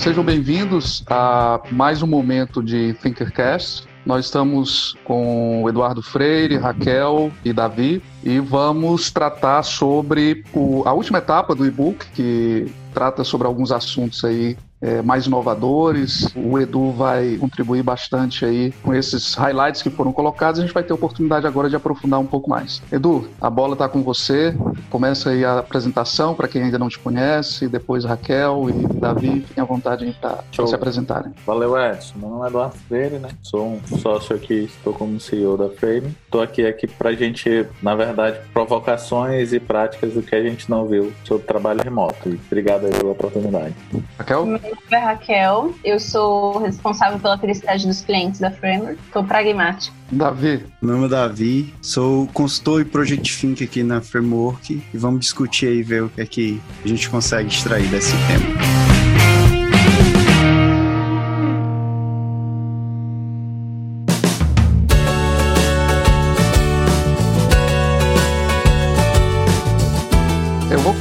Sejam 0.00 0.24
bem-vindos 0.24 1.04
a 1.06 1.60
mais 1.70 2.02
um 2.02 2.06
momento 2.06 2.62
de 2.62 2.94
Thinkercast. 2.94 3.86
Nós 4.06 4.24
estamos 4.24 4.96
com 5.04 5.66
Eduardo 5.68 6.00
Freire, 6.00 6.56
Raquel 6.56 7.30
e 7.44 7.52
Davi 7.52 8.02
e 8.24 8.40
vamos 8.40 9.10
tratar 9.10 9.62
sobre 9.62 10.42
o, 10.54 10.82
a 10.86 10.94
última 10.94 11.18
etapa 11.18 11.54
do 11.54 11.66
e-book 11.66 12.06
que 12.14 12.72
trata 12.94 13.22
sobre 13.24 13.46
alguns 13.46 13.70
assuntos 13.70 14.24
aí 14.24 14.56
é, 14.80 15.02
mais 15.02 15.26
inovadores. 15.26 16.28
O 16.34 16.58
Edu 16.58 16.92
vai 16.92 17.36
contribuir 17.36 17.82
bastante 17.82 18.44
aí 18.44 18.72
com 18.82 18.94
esses 18.94 19.34
highlights 19.34 19.82
que 19.82 19.90
foram 19.90 20.12
colocados. 20.12 20.60
A 20.60 20.62
gente 20.62 20.72
vai 20.72 20.82
ter 20.82 20.92
oportunidade 20.92 21.46
agora 21.46 21.68
de 21.68 21.76
aprofundar 21.76 22.18
um 22.20 22.26
pouco 22.26 22.48
mais. 22.48 22.82
Edu, 22.90 23.28
a 23.40 23.50
bola 23.50 23.74
está 23.74 23.88
com 23.88 24.02
você. 24.02 24.54
Começa 24.88 25.30
aí 25.30 25.44
a 25.44 25.58
apresentação 25.58 26.34
para 26.34 26.48
quem 26.48 26.62
ainda 26.62 26.78
não 26.78 26.88
te 26.88 26.98
conhece. 26.98 27.68
Depois 27.68 28.04
Raquel 28.04 28.68
e 28.70 28.98
Davi, 28.98 29.44
fiquem 29.46 29.62
à 29.62 29.66
vontade 29.66 30.16
para 30.20 30.66
se 30.66 30.74
apresentarem. 30.74 31.32
Valeu, 31.46 31.76
Edson. 31.78 32.18
Meu 32.18 32.30
nome 32.30 32.44
é 32.44 32.48
Eduardo 32.48 32.76
Freire, 32.88 33.18
né? 33.18 33.28
Sou 33.42 33.66
um 33.66 33.98
sócio 33.98 34.34
aqui, 34.34 34.64
estou 34.64 34.92
como 34.92 35.20
CEO 35.20 35.56
da 35.56 35.68
Frame. 35.68 36.14
Estou 36.24 36.40
aqui, 36.40 36.66
aqui 36.66 36.86
para 36.86 37.10
a 37.10 37.14
gente, 37.14 37.66
na 37.82 37.94
verdade, 37.94 38.38
provocações 38.52 39.52
e 39.52 39.60
práticas 39.60 40.14
do 40.14 40.22
que 40.22 40.34
a 40.34 40.42
gente 40.42 40.70
não 40.70 40.86
viu 40.86 41.12
sobre 41.24 41.46
trabalho 41.46 41.82
remoto. 41.82 42.28
E 42.28 42.40
obrigado 42.46 42.86
aí 42.86 42.92
pela 42.92 43.12
oportunidade. 43.12 43.74
Raquel? 44.18 44.46
Nome 44.76 44.86
é 44.90 44.98
Raquel, 44.98 45.74
eu 45.84 45.98
sou 45.98 46.58
responsável 46.58 47.18
pela 47.18 47.38
felicidade 47.38 47.86
dos 47.86 48.00
clientes 48.00 48.40
da 48.40 48.50
Framework, 48.50 48.98
sou 49.12 49.24
pragmática. 49.24 49.94
Davi. 50.10 50.66
Meu 50.82 50.94
nome 50.94 51.06
é 51.06 51.08
Davi, 51.08 51.74
sou 51.80 52.26
consultor 52.28 52.80
e 52.80 52.84
Project 52.84 53.38
Think 53.38 53.62
aqui 53.62 53.82
na 53.82 54.00
Framework 54.00 54.82
e 54.92 54.98
vamos 54.98 55.20
discutir 55.20 55.68
aí, 55.68 55.82
ver 55.82 56.04
o 56.04 56.08
que 56.08 56.20
é 56.20 56.26
que 56.26 56.60
a 56.84 56.88
gente 56.88 57.08
consegue 57.08 57.48
extrair 57.48 57.88
desse 57.88 58.12
tema. 58.26 58.89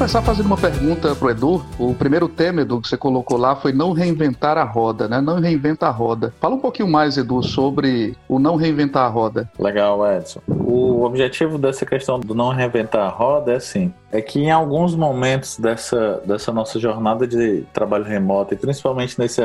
Começar 0.10 0.24
fazendo 0.24 0.48
uma 0.48 0.58
pergunta 0.58 1.14
pro 1.14 1.30
Edu. 1.30 1.64
O 1.78 1.94
primeiro 1.94 2.28
tema, 2.28 2.62
Edu, 2.62 2.82
que 2.82 2.88
você 2.88 2.98
colocou 2.98 3.38
lá 3.38 3.56
foi 3.56 3.72
não 3.72 3.92
reinventar 3.92 4.58
a 4.58 4.64
roda, 4.64 5.08
né? 5.08 5.22
Não 5.22 5.40
reinventa 5.40 5.86
a 5.86 5.92
roda. 5.92 6.34
Fala 6.42 6.56
um 6.56 6.60
pouquinho 6.60 6.90
mais, 6.90 7.16
Edu, 7.16 7.44
sobre 7.44 8.18
o 8.28 8.40
não 8.40 8.56
reinventar 8.56 9.06
a 9.06 9.08
roda. 9.08 9.48
Legal, 9.60 10.04
Edson. 10.12 10.42
O 10.48 11.04
objetivo 11.04 11.60
dessa 11.60 11.86
questão 11.86 12.20
do 12.20 12.34
não 12.34 12.50
reinventar 12.50 13.06
a 13.06 13.10
roda 13.10 13.52
é 13.52 13.58
assim, 13.58 13.94
é 14.12 14.22
que 14.22 14.40
em 14.40 14.52
alguns 14.52 14.96
momentos 14.96 15.58
dessa, 15.58 16.22
dessa 16.26 16.52
nossa 16.52 16.80
jornada 16.80 17.28
de 17.28 17.64
trabalho 17.74 18.04
remoto, 18.04 18.54
e 18.54 18.58
principalmente 18.58 19.20
nesse, 19.20 19.42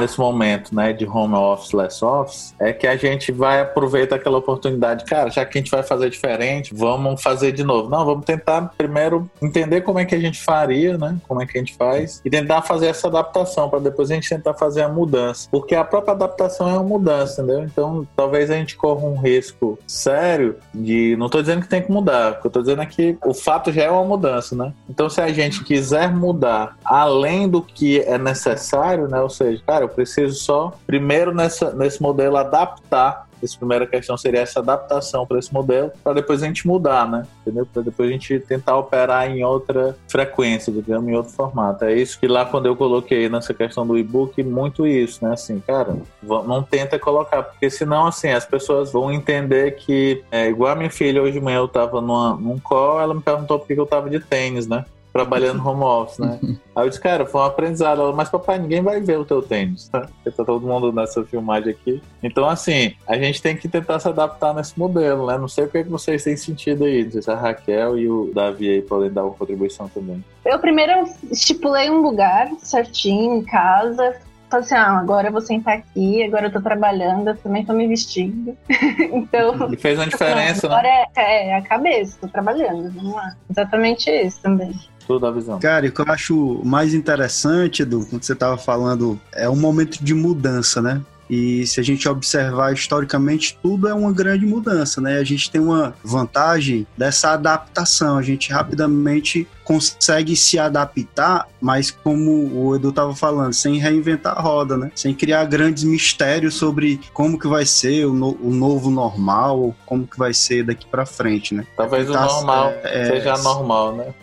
nesse 0.00 0.18
momento 0.18 0.74
né, 0.74 0.92
de 0.92 1.06
home 1.06 1.34
office, 1.34 1.72
less 1.72 2.04
office, 2.04 2.54
é 2.58 2.72
que 2.72 2.86
a 2.86 2.96
gente 2.96 3.30
vai 3.32 3.60
aproveitar 3.60 4.16
aquela 4.16 4.38
oportunidade. 4.38 5.04
Cara, 5.04 5.30
já 5.30 5.44
que 5.44 5.58
a 5.58 5.60
gente 5.60 5.70
vai 5.70 5.82
fazer 5.82 6.10
diferente, 6.10 6.74
vamos 6.74 7.22
fazer 7.22 7.52
de 7.52 7.62
novo. 7.62 7.88
Não, 7.88 8.04
vamos 8.04 8.24
tentar 8.24 8.72
primeiro 8.76 9.30
entender 9.40 9.82
como 9.82 9.98
é 9.98 10.04
que 10.04 10.14
a 10.14 10.20
gente 10.20 10.42
faria, 10.42 10.98
né? 10.98 11.16
Como 11.26 11.40
é 11.40 11.46
que 11.46 11.56
a 11.56 11.60
gente 11.60 11.74
faz, 11.74 12.20
e 12.24 12.30
tentar 12.30 12.62
fazer 12.62 12.86
essa 12.86 13.08
adaptação, 13.08 13.68
para 13.68 13.78
depois 13.78 14.10
a 14.10 14.14
gente 14.14 14.28
tentar 14.28 14.54
fazer 14.54 14.82
a 14.82 14.88
mudança. 14.88 15.48
Porque 15.50 15.74
a 15.74 15.84
própria 15.84 16.12
adaptação 16.12 16.68
é 16.68 16.72
uma 16.72 16.82
mudança, 16.82 17.42
entendeu? 17.42 17.64
Então 17.64 18.06
talvez 18.16 18.50
a 18.50 18.54
gente 18.54 18.76
corra 18.76 19.06
um 19.06 19.16
risco 19.16 19.78
sério 19.86 20.56
de. 20.74 21.16
Não 21.16 21.26
estou 21.26 21.40
dizendo 21.40 21.62
que 21.62 21.68
tem 21.68 21.82
que 21.82 21.90
mudar, 21.90 22.32
o 22.32 22.40
que 22.40 22.46
eu 22.46 22.48
estou 22.48 22.62
dizendo 22.62 22.82
é 22.82 22.86
que 22.86 23.16
o 23.24 23.34
fato 23.34 23.72
já 23.72 23.84
é 23.84 23.90
uma 23.90 24.07
mudança, 24.08 24.56
né? 24.56 24.72
Então, 24.88 25.08
se 25.08 25.20
a 25.20 25.28
gente 25.28 25.62
quiser 25.62 26.12
mudar 26.12 26.76
além 26.84 27.48
do 27.48 27.62
que 27.62 28.00
é 28.00 28.18
necessário, 28.18 29.08
né? 29.08 29.20
Ou 29.20 29.30
seja, 29.30 29.62
cara, 29.66 29.84
eu 29.84 29.88
preciso 29.88 30.34
só, 30.40 30.72
primeiro 30.86 31.34
nessa, 31.34 31.72
nesse 31.72 32.02
modelo, 32.02 32.36
adaptar 32.36 33.27
essa 33.44 33.58
primeira 33.58 33.86
questão 33.86 34.16
seria 34.16 34.40
essa 34.40 34.60
adaptação 34.60 35.26
para 35.26 35.38
esse 35.38 35.52
modelo, 35.52 35.92
para 36.02 36.14
depois 36.14 36.42
a 36.42 36.46
gente 36.46 36.66
mudar, 36.66 37.08
né? 37.08 37.26
Entendeu? 37.42 37.66
Para 37.66 37.82
depois 37.82 38.08
a 38.08 38.12
gente 38.12 38.38
tentar 38.40 38.76
operar 38.76 39.30
em 39.30 39.44
outra 39.44 39.96
frequência, 40.08 40.72
digamos, 40.72 41.08
em 41.08 41.14
outro 41.14 41.32
formato. 41.32 41.84
É 41.84 41.94
isso 41.94 42.18
que 42.18 42.26
lá 42.26 42.44
quando 42.44 42.66
eu 42.66 42.76
coloquei 42.76 43.28
nessa 43.28 43.54
questão 43.54 43.86
do 43.86 43.98
e-book, 43.98 44.42
muito 44.42 44.86
isso, 44.86 45.24
né? 45.24 45.32
Assim, 45.32 45.60
cara, 45.60 45.96
não 46.22 46.62
tenta 46.62 46.98
colocar, 46.98 47.42
porque 47.42 47.70
senão, 47.70 48.06
assim, 48.06 48.30
as 48.30 48.44
pessoas 48.44 48.92
vão 48.92 49.12
entender 49.12 49.72
que, 49.72 50.22
é, 50.30 50.48
igual 50.48 50.72
a 50.72 50.76
minha 50.76 50.90
filha, 50.90 51.22
hoje 51.22 51.32
de 51.32 51.40
manhã 51.40 51.58
eu 51.58 51.68
tava 51.68 52.00
numa, 52.00 52.34
num 52.34 52.58
call, 52.58 53.00
ela 53.00 53.14
me 53.14 53.20
perguntou 53.20 53.58
por 53.58 53.66
que 53.66 53.78
eu 53.78 53.86
tava 53.86 54.10
de 54.10 54.20
tênis, 54.20 54.66
né? 54.66 54.84
Trabalhando 55.12 55.66
home 55.66 55.82
office, 55.82 56.18
né? 56.18 56.38
Aí 56.74 56.84
eu 56.84 56.88
disse, 56.88 57.00
cara, 57.00 57.26
foi 57.26 57.40
um 57.40 57.44
aprendizado. 57.44 58.00
Ela, 58.00 58.12
mas 58.12 58.28
papai, 58.28 58.58
ninguém 58.58 58.82
vai 58.82 59.00
ver 59.00 59.18
o 59.18 59.24
teu 59.24 59.42
tênis, 59.42 59.88
tá? 59.88 60.02
Porque 60.02 60.30
tá 60.30 60.44
todo 60.44 60.66
mundo 60.66 60.92
nessa 60.92 61.24
filmagem 61.24 61.72
aqui. 61.72 62.00
Então, 62.22 62.48
assim, 62.48 62.94
a 63.06 63.16
gente 63.16 63.42
tem 63.42 63.56
que 63.56 63.68
tentar 63.68 63.98
se 63.98 64.08
adaptar 64.08 64.54
nesse 64.54 64.78
modelo, 64.78 65.26
né? 65.26 65.36
Não 65.36 65.48
sei 65.48 65.64
o 65.64 65.68
que, 65.68 65.78
é 65.78 65.82
que 65.82 65.90
vocês 65.90 66.22
têm 66.22 66.36
sentido 66.36 66.84
aí. 66.84 67.04
Não 67.04 67.10
sei 67.10 67.22
se 67.22 67.30
a 67.30 67.34
Raquel 67.34 67.98
e 67.98 68.08
o 68.08 68.30
Davi 68.32 68.70
aí 68.70 68.82
podem 68.82 69.10
dar 69.10 69.24
uma 69.24 69.34
contribuição 69.34 69.88
também. 69.88 70.22
Eu 70.44 70.58
primeiro 70.58 71.04
estipulei 71.30 71.90
um 71.90 72.00
lugar 72.00 72.48
certinho 72.60 73.34
em 73.34 73.42
casa, 73.42 74.14
Falei 74.50 74.64
assim, 74.64 74.74
ah, 74.76 74.98
agora 74.98 75.28
eu 75.28 75.32
vou 75.32 75.42
sentar 75.42 75.76
aqui, 75.76 76.22
agora 76.22 76.46
eu 76.46 76.52
tô 76.52 76.60
trabalhando, 76.62 77.28
eu 77.28 77.36
também 77.36 77.66
tô 77.66 77.74
me 77.74 77.86
vestindo. 77.86 78.56
então. 79.12 79.70
E 79.70 79.76
fez 79.76 79.98
uma 79.98 80.06
diferença, 80.06 80.66
não, 80.66 80.76
agora 80.76 80.88
né? 80.88 81.04
É, 81.16 81.48
é 81.48 81.54
a 81.56 81.62
cabeça, 81.62 82.16
tô 82.18 82.28
trabalhando, 82.28 82.90
vamos 82.94 83.14
lá. 83.14 83.36
Exatamente 83.50 84.10
isso 84.10 84.40
também 84.40 84.72
toda 85.08 85.28
a 85.28 85.30
visão. 85.32 85.58
Cara, 85.58 85.86
o 85.86 85.90
que 85.90 86.00
eu 86.00 86.04
acho 86.08 86.60
mais 86.62 86.92
interessante, 86.92 87.82
Edu, 87.82 88.06
quando 88.08 88.22
você 88.22 88.34
estava 88.34 88.58
falando, 88.58 89.18
é 89.32 89.48
um 89.48 89.56
momento 89.56 90.04
de 90.04 90.12
mudança, 90.12 90.82
né? 90.82 91.00
E 91.30 91.66
se 91.66 91.80
a 91.80 91.82
gente 91.82 92.08
observar 92.08 92.72
historicamente, 92.72 93.58
tudo 93.62 93.88
é 93.88 93.94
uma 93.94 94.12
grande 94.12 94.46
mudança, 94.46 95.00
né? 95.00 95.18
A 95.18 95.24
gente 95.24 95.50
tem 95.50 95.60
uma 95.60 95.94
vantagem 96.02 96.86
dessa 96.96 97.32
adaptação. 97.32 98.16
A 98.16 98.22
gente 98.22 98.50
rapidamente 98.50 99.46
consegue 99.68 100.34
se 100.34 100.58
adaptar, 100.58 101.46
mas 101.60 101.90
como 101.90 102.50
o 102.54 102.74
Edu 102.74 102.88
estava 102.88 103.14
falando, 103.14 103.52
sem 103.52 103.76
reinventar 103.76 104.38
a 104.38 104.40
roda, 104.40 104.78
né? 104.78 104.90
Sem 104.94 105.14
criar 105.14 105.44
grandes 105.44 105.84
mistérios 105.84 106.54
sobre 106.54 106.98
como 107.12 107.38
que 107.38 107.46
vai 107.46 107.66
ser 107.66 108.06
o, 108.06 108.14
no, 108.14 108.30
o 108.40 108.50
novo 108.50 108.90
normal, 108.90 109.76
como 109.84 110.06
que 110.06 110.18
vai 110.18 110.32
ser 110.32 110.64
daqui 110.64 110.86
para 110.86 111.04
frente, 111.04 111.54
né? 111.54 111.66
Talvez 111.76 112.08
tá, 112.08 112.12
o 112.12 112.32
normal 112.32 112.72
é, 112.82 113.04
seja 113.04 113.36
normal, 113.36 113.94
né? 113.94 114.14